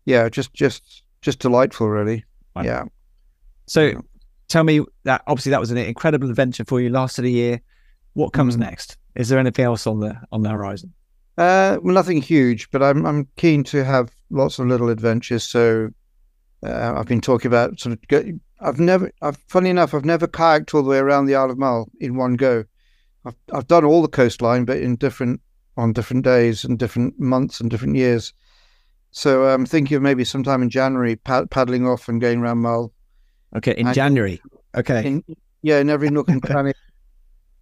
[0.05, 2.25] yeah, just just just delightful, really.
[2.55, 2.63] Wow.
[2.63, 2.85] Yeah.
[3.67, 4.03] So
[4.49, 7.61] tell me that obviously that was an incredible adventure for you, lasted a year.
[8.15, 8.61] What comes Mhm.
[8.61, 8.97] next?
[9.15, 10.93] Is there anything else on the on the horizon?
[11.37, 15.43] Uh, well, nothing huge, but I'm I'm keen to have lots of little adventures.
[15.43, 15.91] So
[16.65, 18.09] uh, I've been talking about sort of.
[18.09, 18.25] Go,
[18.61, 19.11] I've never.
[19.21, 22.15] I've funny enough, I've never kayaked all the way around the Isle of Mull in
[22.17, 22.65] one go.
[23.25, 25.41] I've I've done all the coastline, but in different
[25.77, 28.33] on different days and different months and different years.
[29.11, 32.93] So I'm thinking of maybe sometime in January pad- paddling off and going around Mull.
[33.57, 34.41] Okay, in I- January.
[34.77, 35.07] Okay.
[35.07, 35.25] In,
[35.63, 36.75] yeah, in every nook and cranny,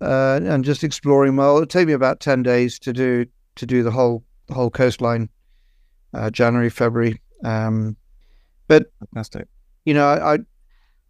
[0.00, 3.26] uh, and just exploring Well, It'll take me about ten days to do
[3.56, 5.28] to do the whole the whole coastline.
[6.14, 7.20] Uh, January, February.
[7.44, 7.96] Um,
[8.68, 9.48] Fantastic.
[9.84, 10.38] you know, I, I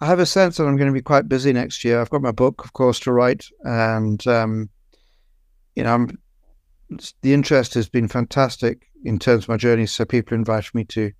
[0.00, 2.00] I have a sense that I'm going to be quite busy next year.
[2.00, 4.68] I've got my book, of course, to write, and um,
[5.76, 6.18] you know, I'm,
[7.22, 9.86] the interest has been fantastic in terms of my journey.
[9.86, 11.12] So people invite me to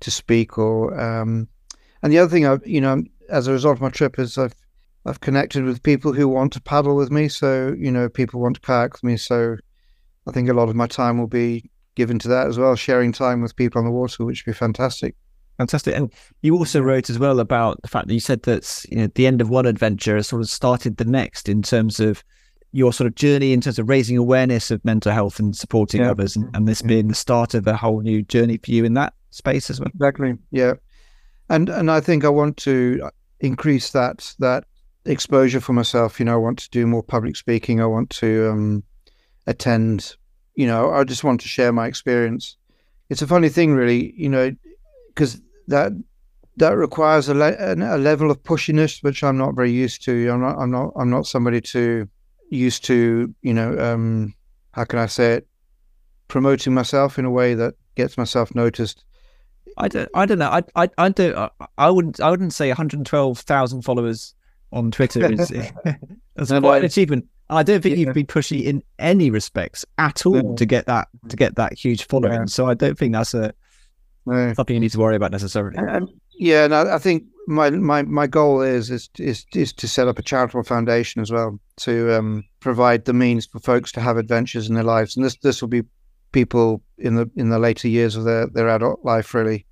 [0.00, 1.48] to speak, or um,
[2.02, 4.54] and the other thing, I you know, as a result of my trip, is I've
[5.04, 7.28] I've connected with people who want to paddle with me.
[7.28, 9.16] So you know, people want to kayak with me.
[9.16, 9.56] So
[10.26, 13.12] I think a lot of my time will be given to that as well, sharing
[13.12, 15.14] time with people on the water, which would be fantastic.
[15.58, 15.94] Fantastic.
[15.94, 19.06] And you also wrote as well about the fact that you said that you know
[19.14, 22.24] the end of one adventure has sort of started the next in terms of
[22.74, 26.10] your sort of journey in terms of raising awareness of mental health and supporting Yeah.
[26.12, 26.88] others and, and this Yeah.
[26.88, 29.90] being the start of a whole new journey for you in that space as well.
[29.94, 30.38] Exactly.
[30.52, 30.72] Yeah,
[31.52, 34.64] and and I think I want to increase that that
[35.04, 36.18] exposure for myself.
[36.18, 37.80] You know, I want to do more public speaking.
[37.80, 38.82] I want to um,
[39.46, 40.16] attend.
[40.54, 42.56] You know, I just want to share my experience.
[43.10, 44.14] It's a funny thing, really.
[44.16, 44.56] You know,
[45.08, 45.92] because that
[46.56, 50.28] that requires a, le- a level of pushiness which I'm not very used to.
[50.30, 50.56] I'm not.
[50.58, 50.92] I'm not.
[50.96, 52.08] I'm not somebody to
[52.48, 53.34] used to.
[53.42, 54.34] You know, um,
[54.72, 55.46] how can I say it?
[56.28, 59.04] Promoting myself in a way that gets myself noticed.
[59.78, 60.48] I don't, I don't know.
[60.50, 61.36] I, I, I don't.
[61.36, 62.20] I, I wouldn't.
[62.20, 64.34] I wouldn't say 112,000 followers
[64.72, 65.48] on Twitter is
[66.34, 67.26] that's No, quite an achievement.
[67.50, 68.06] I don't think Yeah.
[68.06, 70.54] you've been pushy in any respects at all No.
[70.56, 72.32] to get that to get that huge following.
[72.32, 72.44] Yeah.
[72.46, 73.52] So I don't think that's a
[74.26, 74.52] No.
[74.54, 75.76] something you need to worry about necessarily.
[75.78, 79.86] And- yeah, and I, I think my, my, my goal is, is is is to
[79.86, 84.00] set up a charitable foundation as well to um, provide the means for folks to
[84.00, 85.82] have adventures in their lives, and this this will be
[86.32, 89.66] people in the in the later years of their, their adult life, really,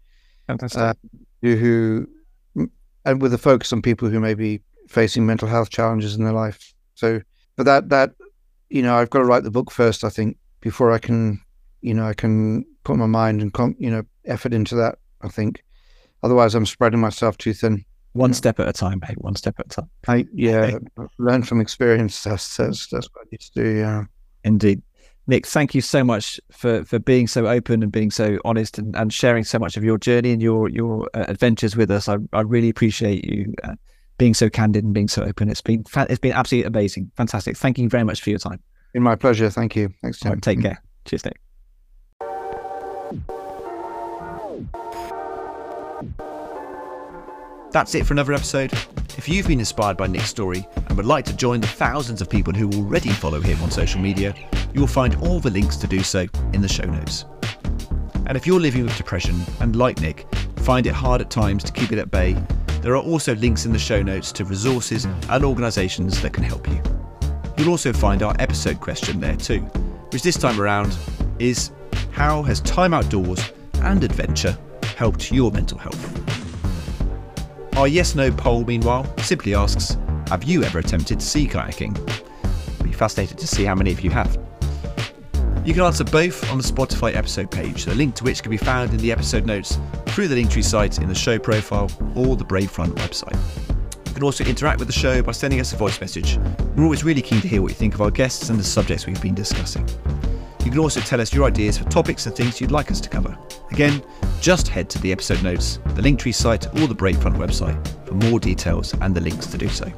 [0.46, 0.80] Fantastic.
[0.80, 0.94] uh,
[1.42, 2.70] who, who
[3.04, 6.32] and with a focus on people who may be facing mental health challenges in their
[6.32, 6.72] life.
[6.94, 7.20] So,
[7.56, 8.12] but that that
[8.68, 10.04] you know, I've got to write the book first.
[10.04, 11.40] I think before I can,
[11.80, 14.98] you know, I can put my mind and com- you know effort into that.
[15.22, 15.64] I think
[16.22, 17.84] otherwise I'm spreading myself too thin.
[18.12, 19.20] One step at a time, mate.
[19.20, 19.90] One step at a time.
[20.08, 20.78] I yeah,
[21.18, 22.22] learn from experience.
[22.24, 23.78] That's that's that's what I need to do.
[23.78, 24.04] Yeah,
[24.44, 24.82] indeed.
[25.26, 28.96] Nick, thank you so much for, for being so open and being so honest and,
[28.96, 32.08] and sharing so much of your journey and your your uh, adventures with us.
[32.08, 33.74] I, I really appreciate you uh,
[34.18, 35.48] being so candid and being so open.
[35.48, 37.56] It's been fa- it's been absolutely amazing, fantastic.
[37.56, 38.60] Thank you very much for your time.
[38.92, 39.50] In my pleasure.
[39.50, 39.94] Thank you.
[40.02, 40.32] Thanks, Tim.
[40.32, 40.82] Right, take care.
[41.04, 41.40] Cheers, Nick.
[47.72, 48.72] That's it for another episode.
[49.16, 52.28] If you've been inspired by Nick's story and would like to join the thousands of
[52.28, 54.34] people who already follow him on social media,
[54.72, 57.24] you will find all the links to do so in the show notes.
[58.26, 60.26] And if you're living with depression and, like Nick,
[60.58, 62.36] find it hard at times to keep it at bay,
[62.80, 66.68] there are also links in the show notes to resources and organisations that can help
[66.68, 66.80] you.
[67.58, 69.60] You'll also find our episode question there too,
[70.12, 70.96] which this time around
[71.38, 71.72] is
[72.12, 73.52] How has time outdoors
[73.82, 74.56] and adventure
[74.96, 76.16] helped your mental health?
[77.76, 79.96] Our yes no poll, meanwhile, simply asks
[80.28, 81.98] Have you ever attempted sea kayaking?
[82.80, 84.38] I'd be fascinated to see how many of you have.
[85.62, 88.56] You can answer both on the Spotify episode page, the link to which can be
[88.56, 92.44] found in the episode notes through the Linktree site in the show profile or the
[92.44, 93.38] Bravefront website.
[94.08, 96.38] You can also interact with the show by sending us a voice message.
[96.74, 99.06] We're always really keen to hear what you think of our guests and the subjects
[99.06, 99.86] we've been discussing.
[100.64, 103.10] You can also tell us your ideas for topics and things you'd like us to
[103.10, 103.36] cover.
[103.70, 104.02] Again,
[104.40, 108.40] just head to the episode notes, the Linktree site, or the Bravefront website for more
[108.40, 109.92] details and the links to do so.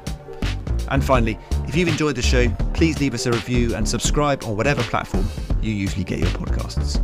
[0.91, 4.57] And finally, if you've enjoyed the show, please leave us a review and subscribe on
[4.57, 5.27] whatever platform
[5.63, 7.03] you usually get your podcasts.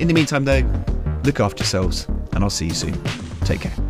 [0.00, 0.62] In the meantime, though,
[1.24, 3.00] look after yourselves, and I'll see you soon.
[3.44, 3.89] Take care.